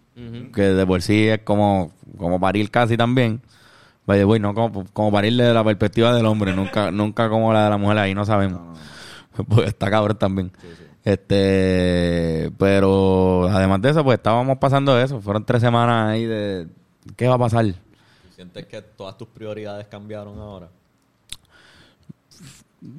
[0.53, 3.43] que de por sí es como, como parir casi también.
[4.07, 7.53] By the way, no como, como parir desde la perspectiva del hombre, nunca, nunca como
[7.53, 8.79] la de la mujer, ahí no sabemos.
[9.49, 10.53] Porque está cabrón también.
[11.05, 15.21] Este, pero además de eso, pues estábamos pasando eso.
[15.21, 16.67] Fueron tres semanas ahí de
[17.17, 17.67] qué va a pasar.
[18.35, 20.69] ¿Sientes que todas tus prioridades cambiaron ahora?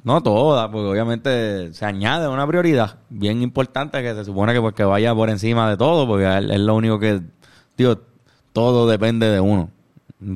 [0.04, 4.74] No todas, porque obviamente se añade una prioridad bien importante que se supone que pues
[4.74, 7.22] que vaya por encima de todo, porque es lo único que,
[7.76, 8.00] tío,
[8.52, 9.70] todo depende de uno.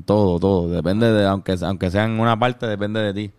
[0.04, 0.68] Todo, todo.
[0.68, 3.32] Depende de, aunque, aunque sea una parte, depende de ti.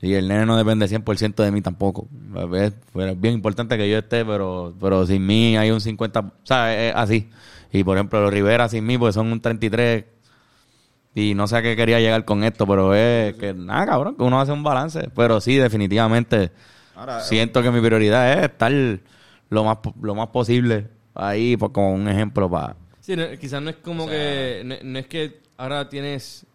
[0.00, 2.08] Y el nene no depende 100% de mí tampoco.
[2.54, 6.32] Es, es bien importante que yo esté, pero, pero sin mí hay un 50, o
[6.42, 7.30] sea, es así.
[7.72, 10.04] Y por ejemplo, los Rivera sin mí, pues son un 33.
[11.14, 14.22] Y no sé a qué quería llegar con esto, pero es que nada, cabrón, que
[14.22, 15.10] uno hace un balance.
[15.14, 16.50] Pero sí, definitivamente,
[16.94, 18.72] Ahora, siento que mi prioridad es estar
[19.50, 22.76] lo más, lo más posible ahí, pues, como un ejemplo para...
[23.00, 24.62] Sí, no, quizás no es como que...
[24.64, 26.46] No, no es que ahora tienes...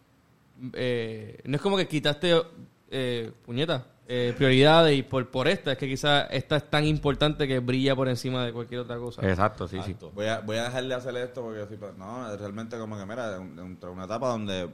[0.74, 2.42] eh, no es como que quitaste,
[2.90, 5.74] eh, puñeta, eh, prioridades y por, por esta.
[5.74, 9.28] Es que quizás esta es tan importante que brilla por encima de cualquier otra cosa.
[9.28, 9.96] Exacto, sí, sí.
[10.14, 13.06] Voy a, voy a dejar de hacer esto porque sí, pero no, realmente como que
[13.06, 14.70] mira, un- entré en una etapa donde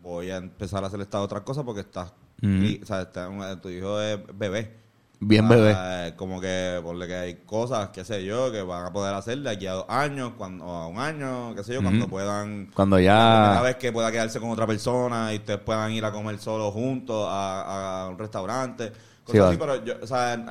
[0.00, 2.82] voy a empezar a hacer estas otras cosas porque estás, Mm.
[2.82, 4.76] o sea, está tu hijo es bebé.
[5.20, 6.14] Bien Ah, bebé.
[6.16, 9.50] Como que, por que hay cosas, qué sé yo, que van a poder hacer de
[9.50, 12.70] aquí a dos años, cuando, o a un año, qué sé yo, cuando puedan...
[12.74, 13.62] Cuando La primera ya...
[13.62, 17.26] vez que pueda quedarse con otra persona y ustedes puedan ir a comer solos juntos
[17.28, 18.92] a, a un restaurante.
[19.26, 20.42] Sí, así, pero yo, o sea,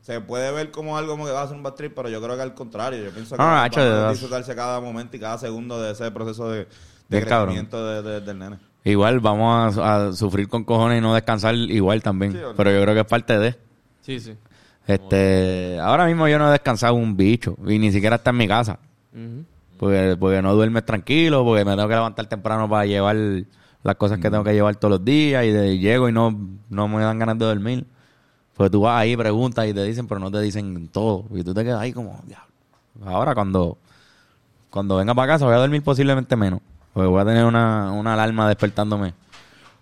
[0.00, 2.20] se puede ver como algo como que va a ser un bad trip, pero yo
[2.20, 3.04] creo que al contrario.
[3.04, 6.50] Yo pienso que no, va a disfrutarse cada momento y cada segundo de ese proceso
[6.50, 6.66] de,
[7.08, 8.58] de crecimiento de- de- del nene.
[8.82, 12.32] Igual vamos a, a sufrir con cojones y no descansar igual también.
[12.32, 13.65] Sí, pero yo creo que es parte de...
[14.06, 14.36] Sí, sí.
[14.86, 18.46] Este, ahora mismo yo no he descansado un bicho y ni siquiera está en mi
[18.46, 18.78] casa.
[19.78, 23.16] Porque, porque no duermes tranquilo, porque me tengo que levantar temprano para llevar
[23.82, 26.38] las cosas que tengo que llevar todos los días y de, llego y no,
[26.70, 27.84] no me dan ganas de dormir.
[28.54, 31.24] Pues tú vas ahí, preguntas y te dicen, pero no te dicen todo.
[31.34, 32.46] Y tú te quedas ahí como, diablo.
[33.04, 33.76] Ahora cuando,
[34.70, 36.60] cuando venga para casa voy a dormir posiblemente menos.
[36.92, 39.14] Porque voy a tener una, una alarma despertándome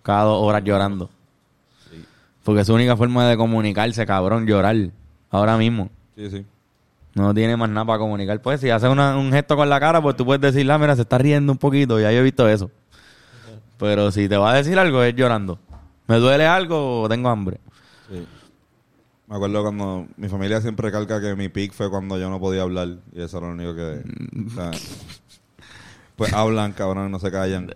[0.02, 1.10] cada dos horas llorando.
[2.44, 4.76] Porque es su única forma de comunicarse, cabrón, llorar.
[5.30, 5.90] Ahora mismo.
[6.16, 6.44] Sí, sí.
[7.14, 8.40] No tiene más nada para comunicar.
[8.42, 10.94] Pues si hace una- un gesto con la cara, pues tú puedes decir, ah, mira,
[10.94, 11.98] se está riendo un poquito.
[11.98, 12.70] Ya yo he visto eso.
[13.78, 15.58] Pero si te va a decir algo, es llorando.
[16.06, 17.58] ¿Me duele algo o tengo hambre?
[18.10, 18.26] Sí.
[19.26, 22.62] Me acuerdo cuando mi familia siempre recalca que mi pick fue cuando yo no podía
[22.62, 24.02] hablar y eso era lo único que...
[24.46, 24.70] o sea,
[26.16, 27.74] pues hablan, cabrón, no se callan.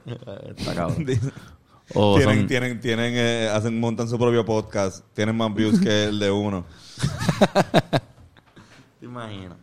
[0.56, 1.06] Está cabrón.
[1.94, 5.04] O tienen, son- tienen, tienen, eh, hacen, montan su propio podcast.
[5.14, 6.64] Tienen más views que el de uno.
[9.00, 9.56] ¿Te imaginas?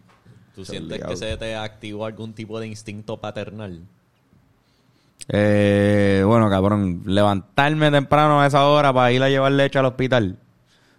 [0.55, 3.81] ¿Tú sientes que se te activó algún tipo de instinto paternal?
[5.27, 10.37] Eh, bueno, cabrón, levantarme temprano a esa hora para ir a llevar leche al hospital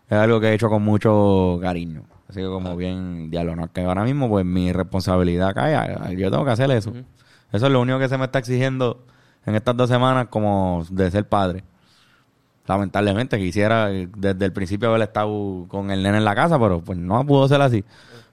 [0.08, 2.02] es algo que he hecho con mucho cariño.
[2.28, 6.30] Así que como bien, diablo, no es que ahora mismo pues mi responsabilidad cae, yo
[6.30, 6.92] tengo que hacer eso.
[7.52, 9.04] Eso es lo único que se me está exigiendo
[9.46, 11.64] en estas dos semanas como de ser padre.
[12.66, 16.80] Lamentablemente quisiera eh, desde el principio haber estado con el nene en la casa, pero
[16.80, 17.84] pues no pudo ser así.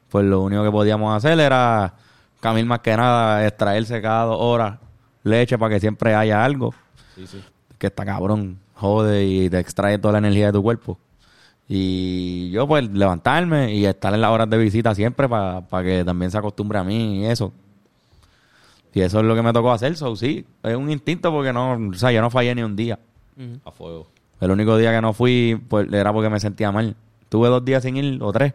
[0.10, 1.94] Pues lo único que podíamos hacer era,
[2.40, 4.80] Camil más que nada, extraerse cada dos horas
[5.24, 6.74] leche para que siempre haya algo.
[7.78, 10.98] Que está cabrón, jode y te extrae toda la energía de tu cuerpo.
[11.68, 16.30] Y yo pues levantarme y estar en las horas de visita siempre para que también
[16.30, 17.54] se acostumbre a mí y eso.
[18.94, 21.74] Y eso es lo que me tocó hacer, so sí, es un instinto porque no,
[21.90, 23.00] o sea, yo no fallé ni un día.
[23.66, 24.08] A fuego.
[24.40, 26.96] El único día que no fui pues, era porque me sentía mal.
[27.30, 28.54] Tuve dos días sin ir, o tres.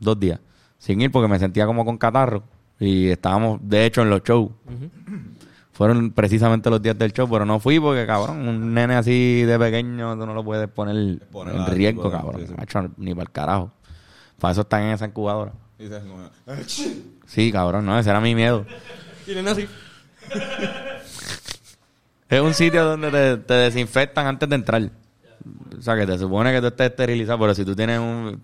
[0.00, 0.40] Dos días.
[0.78, 2.42] Sin ir porque me sentía como con catarro.
[2.80, 4.50] Y estábamos, de hecho, en los shows.
[5.72, 9.58] Fueron precisamente los días del show, pero no fui porque, cabrón, un nene así de
[9.58, 12.42] pequeño tú no lo puedes poner Poner en a- riesgo, cabrón.
[12.42, 12.54] sí, sí.
[12.56, 13.72] Macho, ni para el carajo.
[14.38, 15.52] Para eso están en esa incubadora.
[17.26, 18.64] Sí, cabrón, no, ese era mi miedo.
[19.24, 19.66] Tienen así.
[22.28, 24.90] Es un sitio donde te, te desinfectan antes de entrar.
[25.78, 28.42] O sea, que te supone que tú estés esterilizado, pero si tú tienes un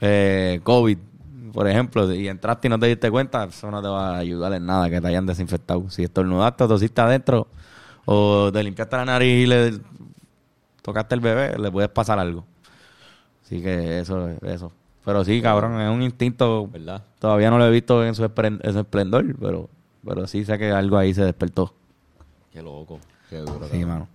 [0.00, 0.98] eh, COVID,
[1.52, 4.52] por ejemplo, y entraste y no te diste cuenta, eso no te va a ayudar
[4.54, 5.88] en nada que te hayan desinfectado.
[5.90, 7.46] Si estornudaste o tosiste adentro,
[8.04, 9.78] o te limpiaste la nariz y le
[10.82, 12.44] tocaste el bebé, le puedes pasar algo.
[13.44, 14.72] Así que eso es eso.
[15.04, 16.66] Pero sí, cabrón, es un instinto.
[16.68, 17.02] ¿Verdad?
[17.18, 19.68] Todavía no lo he visto en su, espren- en su esplendor, pero,
[20.04, 21.74] pero sí sé que algo ahí se despertó.
[22.52, 22.98] Qué loco.
[23.30, 23.88] Qué duro, Sí, cabrón.
[23.88, 24.08] mano.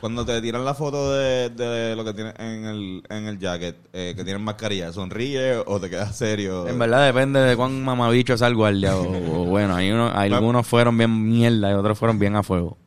[0.00, 3.76] Cuando te tiran la foto de, de lo que tienes en el, en el jacket,
[3.92, 6.66] eh, que tienes mascarilla, ¿sonríe o te quedas serio?
[6.66, 8.96] En verdad depende de cuán mamabicho sea el guardia.
[8.96, 9.02] O,
[9.42, 12.78] o bueno, hay unos, hay algunos fueron bien mierda y otros fueron bien a fuego.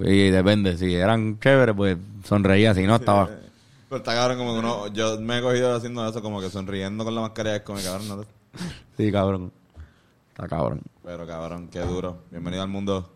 [0.00, 3.30] Y depende, si eran chéveres, pues sonreía, si no estaba.
[3.88, 7.04] Pero está cabrón como que uno, yo me he cogido haciendo eso, como que sonriendo
[7.04, 8.28] con la mascarilla, es como cabrón, no te-
[8.98, 9.50] Sí, cabrón.
[10.42, 10.80] Está cabrón.
[11.04, 12.22] Pero cabrón, qué duro.
[12.30, 13.12] Bienvenido al mundo,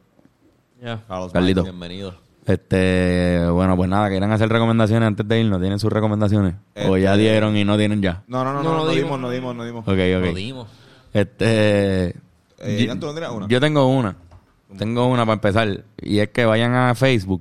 [0.83, 1.03] Ya.
[1.09, 1.33] Carlos.
[1.33, 1.63] Carlito.
[1.63, 2.15] Bienvenido.
[2.45, 5.59] Este, bueno, pues nada, quieren hacer recomendaciones antes de irnos.
[5.59, 6.57] ¿Tienen sus recomendaciones?
[6.87, 8.23] O ya Este- dieron y no tienen ya.
[8.27, 9.19] No, no, no, No, no, no no, dimos.
[9.19, 9.89] no dimos, no dimos.
[9.89, 10.35] Ok, Lo ok.
[10.37, 10.69] dimos.
[11.15, 12.09] Este.
[12.09, 12.15] Eh,
[12.61, 13.49] yo- Ian, ¿tú no tienes una?
[13.49, 14.17] Yo tengo una.
[14.77, 15.85] Tengo una para empezar.
[16.03, 17.41] Y es que vayan a Facebook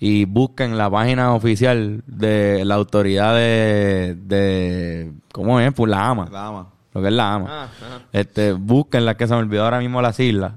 [0.00, 4.16] y busquen la página oficial de la autoridad de.
[4.24, 5.72] de ¿Cómo es?
[5.72, 6.28] Pues la AMA.
[6.32, 6.66] La ama.
[6.96, 7.46] Lo que es la AMA.
[7.48, 8.00] Ah, ajá.
[8.12, 10.52] Este, busquen la que se me olvidó ahora mismo las islas.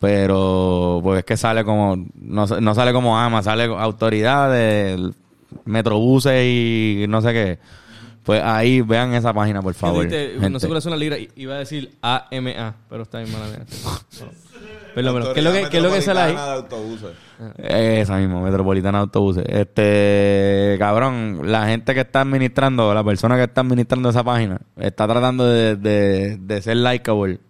[0.00, 5.12] Pero, pues es que sale como, no, no sale como AMA, sale autoridad de
[5.64, 7.58] Metrobuses y no sé qué.
[8.22, 10.06] Pues ahí vean esa página, por favor.
[10.08, 11.20] Dijiste, no sé cuáles son las libras.
[11.20, 13.46] i- Iba a decir AMA, pero está bien mala
[14.94, 15.34] perdón.
[15.34, 16.32] ¿Qué es lo que, qué es lo que sale ahí?
[16.34, 17.10] Metropolitana de autobuses.
[17.58, 19.44] Esa misma, Metropolitana Autobuses.
[19.48, 25.06] Este, cabrón, la gente que está administrando, la persona que está administrando esa página, está
[25.08, 27.40] tratando de, de, de ser likeable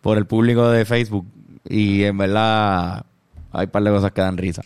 [0.00, 1.26] por el público de Facebook.
[1.68, 3.04] Y en verdad,
[3.52, 4.62] hay un par de cosas que dan risa.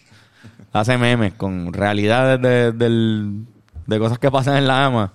[0.73, 3.45] Hace memes con realidades de, del-
[3.87, 5.13] de cosas que pasan en la ama.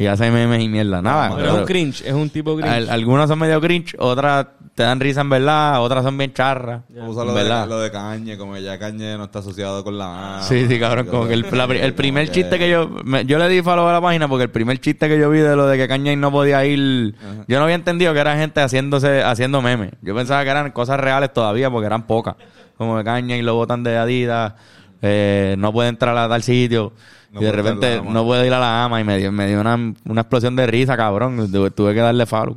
[0.00, 1.02] Y hace memes y mierda.
[1.02, 1.36] Nada.
[1.36, 2.70] Pero es un cringe, es un tipo cringe.
[2.72, 6.80] al- algunas son medio cringe, otras te dan risa en verdad, otras son bien charras.
[7.06, 7.68] Usa lo de, verdad.
[7.68, 10.42] lo de Cañe, como que ya Cañe no está asociado con la ama.
[10.42, 11.06] Sí, sí, cabrón.
[11.06, 12.88] Como que el, la el primer que- chiste que yo...
[13.04, 15.40] me- yo le di follow a la página porque el primer chiste que yo vi
[15.40, 17.14] de lo de que Kanye no podía ir...
[17.46, 19.90] Yo no había entendido que era gente haciéndose haciendo memes.
[20.00, 22.36] Yo pensaba que eran cosas reales todavía porque eran pocas.
[22.78, 24.54] Como que Kanye lo botan de Adidas,
[25.02, 26.94] eh, no puede entrar a tal sitio.
[27.32, 29.60] No y de repente no puede ir a la ama y me dio, me dio
[29.60, 31.50] una, una explosión de risa, cabrón.
[31.74, 32.56] Tuve, que darle follow.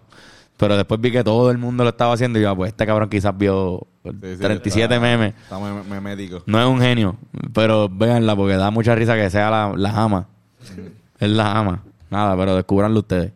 [0.57, 2.85] Pero después vi que todo el mundo lo estaba haciendo y yo, ah, pues este
[2.85, 5.33] cabrón quizás vio Sí, sí, 37 está- memes.
[5.43, 6.43] Está mem- memético.
[6.45, 7.15] No es un genio,
[7.53, 10.27] pero véanla porque da mucha risa que sea la, la ama.
[11.19, 11.83] Es la ama.
[12.09, 13.31] Nada, pero descubranlo ustedes.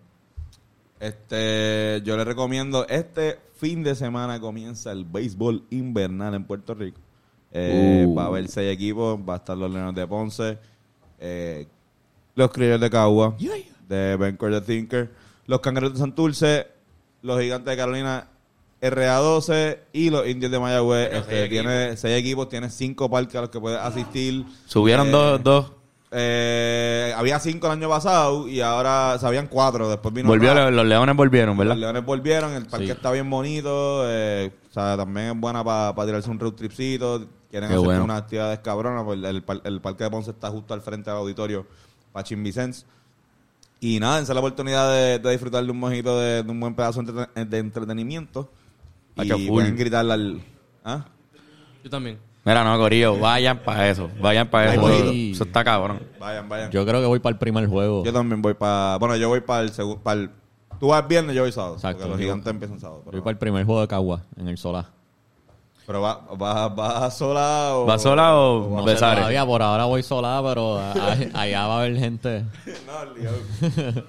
[0.99, 6.99] Este, yo les recomiendo, este fin de semana comienza el béisbol invernal en Puerto Rico.
[7.51, 8.15] Eh, Uh.
[8.15, 9.19] Va a haber seis equipos.
[9.27, 10.57] Va a estar los Leones de Ponce.
[11.20, 11.68] Eh,
[12.36, 13.36] los Criollos de Cagua.
[13.88, 15.09] De Bencore de Thinker.
[15.47, 16.68] Los Cangreros de Santurce.
[17.22, 18.28] Los Gigantes de Carolina.
[18.80, 21.09] RA12 y los Indios de Mayagüez.
[21.11, 24.45] Este, seis tiene seis equipos, tiene cinco parques a los que puedes asistir.
[24.68, 25.72] Subieron Eh, dos, dos.
[26.11, 29.89] eh, había cinco el año pasado y ahora sabían cuatro.
[29.89, 30.70] Después vino Volvió, otra.
[30.70, 31.74] los leones volvieron, ¿verdad?
[31.74, 32.91] Los leones volvieron, el parque Sí.
[32.91, 37.70] está bien bonito, eh, o sea, también es buena para tirarse un road tripcito, quieren
[37.70, 38.04] Qué hacer bueno.
[38.04, 41.20] unas actividades cabronas, pues el, par- el parque de Ponce está justo al frente del
[41.20, 41.66] auditorio
[42.12, 42.86] Pachín Vicens.
[43.80, 46.60] Y nada, esa es la oportunidad de, de disfrutar de un mojito, de, de un
[46.60, 48.50] buen pedazo de, entreten- de entretenimiento.
[49.18, 50.41] Y pueden gritarle al...
[50.84, 51.06] ¿Ah?
[51.84, 52.18] Yo también.
[52.45, 54.10] Mira, no, Corillo, vayan para eso.
[54.22, 54.82] Vayan para eso.
[54.82, 55.32] Voy.
[55.34, 56.02] Eso está cabrón.
[56.20, 56.72] Vayan, vayan.
[56.72, 58.04] Yo, Yo creo que voy para el primer juego.
[58.04, 58.98] también voy para...
[58.98, 60.02] Bueno, yo voy para el segundo...
[60.02, 60.30] Para el,
[60.80, 61.76] tú vas viernes, yo voy sábado.
[61.76, 61.98] Exacto.
[62.00, 63.04] Porque los Yo- gigantes empiezan sábado.
[63.06, 64.89] Voy para el primer juego de Cagua, en el Solá.
[65.88, 67.85] Pero va, va, va sola o...
[67.85, 69.19] ¿Va sola o No sé Besares?
[69.19, 70.77] todavía, por ahora voy Solá, pero
[71.33, 72.43] allá va a haber gente.
[72.85, 73.31] No, lío.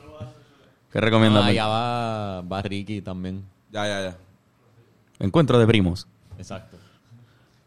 [0.93, 1.45] ¿Qué No, recomiendas?
[1.45, 3.45] allá va, va Ricky también.
[3.71, 4.17] Ya, ya, ya.
[5.21, 6.07] Encuentro de primos.
[6.37, 6.77] Exacto.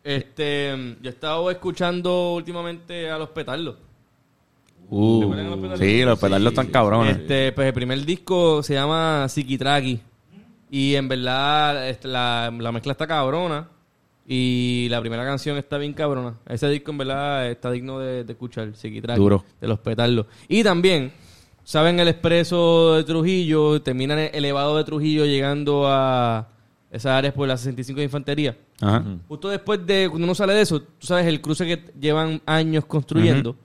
[0.03, 3.75] Este, yo he estado escuchando últimamente a los petardos.
[4.89, 5.79] Uh, los petardos?
[5.79, 7.17] sí, los petardos están cabrones.
[7.17, 10.01] Este, pues el primer disco se llama Psiquitraki.
[10.69, 13.69] Y en verdad este, la, la mezcla está cabrona.
[14.27, 16.35] Y la primera canción está bien cabrona.
[16.47, 18.75] Ese disco en verdad está digno de, de escuchar.
[18.75, 19.19] Psiquitraki.
[19.19, 19.43] Duro.
[19.59, 20.27] De los petardos.
[20.47, 21.11] Y también,
[21.63, 23.81] ¿saben el expreso de Trujillo?
[23.81, 26.47] Terminan el elevado de Trujillo llegando a
[26.91, 28.57] esas áreas por la 65 de Infantería.
[28.81, 29.03] Ajá.
[29.27, 32.85] Justo después de, cuando uno sale de eso, tú sabes el cruce que llevan años
[32.85, 33.55] construyendo.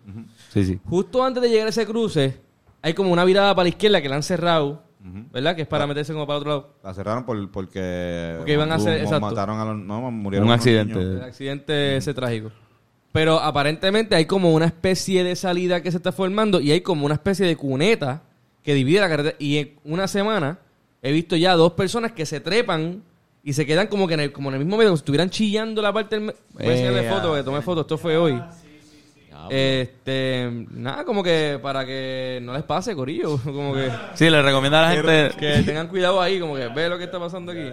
[0.52, 0.78] Sí, sí.
[0.84, 2.40] Justo antes de llegar a ese cruce,
[2.82, 4.84] hay como una virada para la izquierda que la han cerrado,
[5.32, 5.54] ¿verdad?
[5.56, 6.74] Que es para meterse como para otro lado.
[6.82, 8.34] La cerraron por, porque...
[8.38, 9.20] Porque iban a hacer- exacto.
[9.26, 9.76] Mataron a los...
[9.78, 10.98] No, murieron Un accidente.
[10.98, 12.50] El accidente ese trágico.
[13.12, 17.06] Pero aparentemente hay como una especie de salida que se está formando y hay como
[17.06, 18.22] una especie de cuneta
[18.62, 19.36] que divide la carretera.
[19.38, 20.58] Y en una semana
[21.02, 23.02] he visto ya dos personas que se trepan
[23.42, 25.30] y se quedan como que en el, como en el mismo medio, como si estuvieran
[25.30, 26.34] chillando la parte del...
[26.52, 28.42] Voy a enseñarle Eh, fotos, que tomé fotos, esto fue hoy.
[29.50, 34.78] Este, nada, como que para que no les pase, corillo, como que, Sí, le recomiendo
[34.78, 35.30] a la gente...
[35.38, 37.70] que tengan cuidado ahí, como que ve lo que está pasando aquí.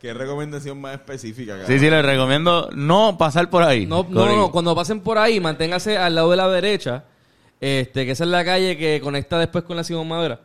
[0.00, 1.56] ¿Qué recomendación más específica?
[1.66, 3.86] Sí, sí, les recomiendo no pasar por ahí.
[3.86, 7.04] No, no, no, cuando pasen por ahí, manténgase al lado de la derecha,
[7.60, 10.40] este, que esa es la calle que conecta después con la Simón Madera.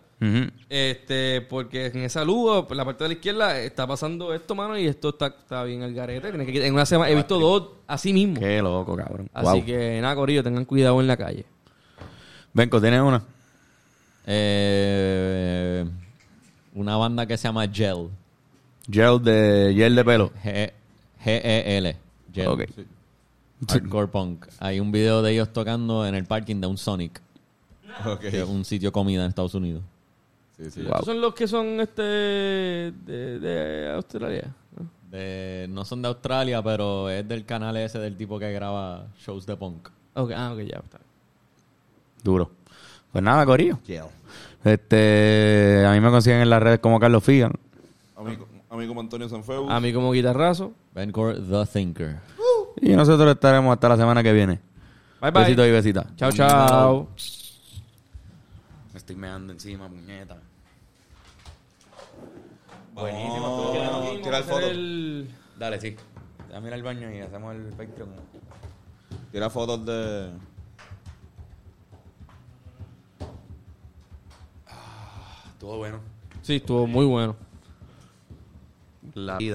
[0.70, 4.86] Este, porque en esa luz, la parte de la izquierda, está pasando esto, mano, y
[4.86, 6.30] esto está, está bien al garete.
[6.30, 8.39] Tienes que- en una semana he visto dos así mismo.
[8.39, 9.30] Qué loco, cabrón.
[9.34, 9.65] Así Wow.
[9.65, 11.45] que nada, Corillo, tengan cuidado en la calle.
[12.53, 13.24] Venco, ¿tienes una?
[14.51, 15.86] Eh,
[16.76, 18.09] una banda que se llama Gel.
[18.91, 20.32] Gel de gel de pelo.
[20.43, 20.72] G-
[21.24, 21.97] G-E-L.
[22.34, 22.47] Gel.
[22.47, 22.61] Ok.
[23.67, 24.45] Hardcore Punk.
[24.59, 27.22] Hay un video de ellos tocando en el parking de un Sonic,
[28.22, 29.84] que es un sitio comida en Estados Unidos.
[30.60, 30.82] Sí, sí.
[30.82, 30.91] Wow.
[30.91, 34.53] Estos son los que son este de, de Australia.
[34.78, 34.89] ¿no?
[35.10, 39.45] De, no son de Australia, pero es del canal ese del tipo que graba shows
[39.45, 39.88] de punk.
[40.16, 40.99] Ok, ah, ok, ya está.
[42.22, 42.51] Duro.
[43.12, 43.80] Pues nada, Corillo.
[44.64, 47.53] Este, a mí me consiguen en las redes como Carlos Figan.
[48.18, 49.70] Amigo, amigo como Antonio Sanfeu.
[49.70, 50.74] A mí como guitarrazo.
[50.93, 52.18] Ben Core, The Thinker.
[52.82, 54.60] Y nosotros estaremos hasta la semana que viene.
[55.22, 55.43] Bye bye.
[55.43, 56.16] Besitos y besitas.
[56.18, 57.07] Chao, chao.
[58.91, 60.38] Me estoy meando encima, puñeta.
[63.00, 63.74] Buenísimo.
[63.78, 64.68] Vamos Tira el foto.
[64.68, 65.95] el- Dale, sí.
[66.50, 68.10] Dame ir al baño y hacemos el Patreon.
[69.32, 70.32] Tira fotos de...
[75.60, 76.00] Todo bueno.
[76.41, 77.36] Sí, estuvo muy bueno.
[79.14, 79.47] La vida.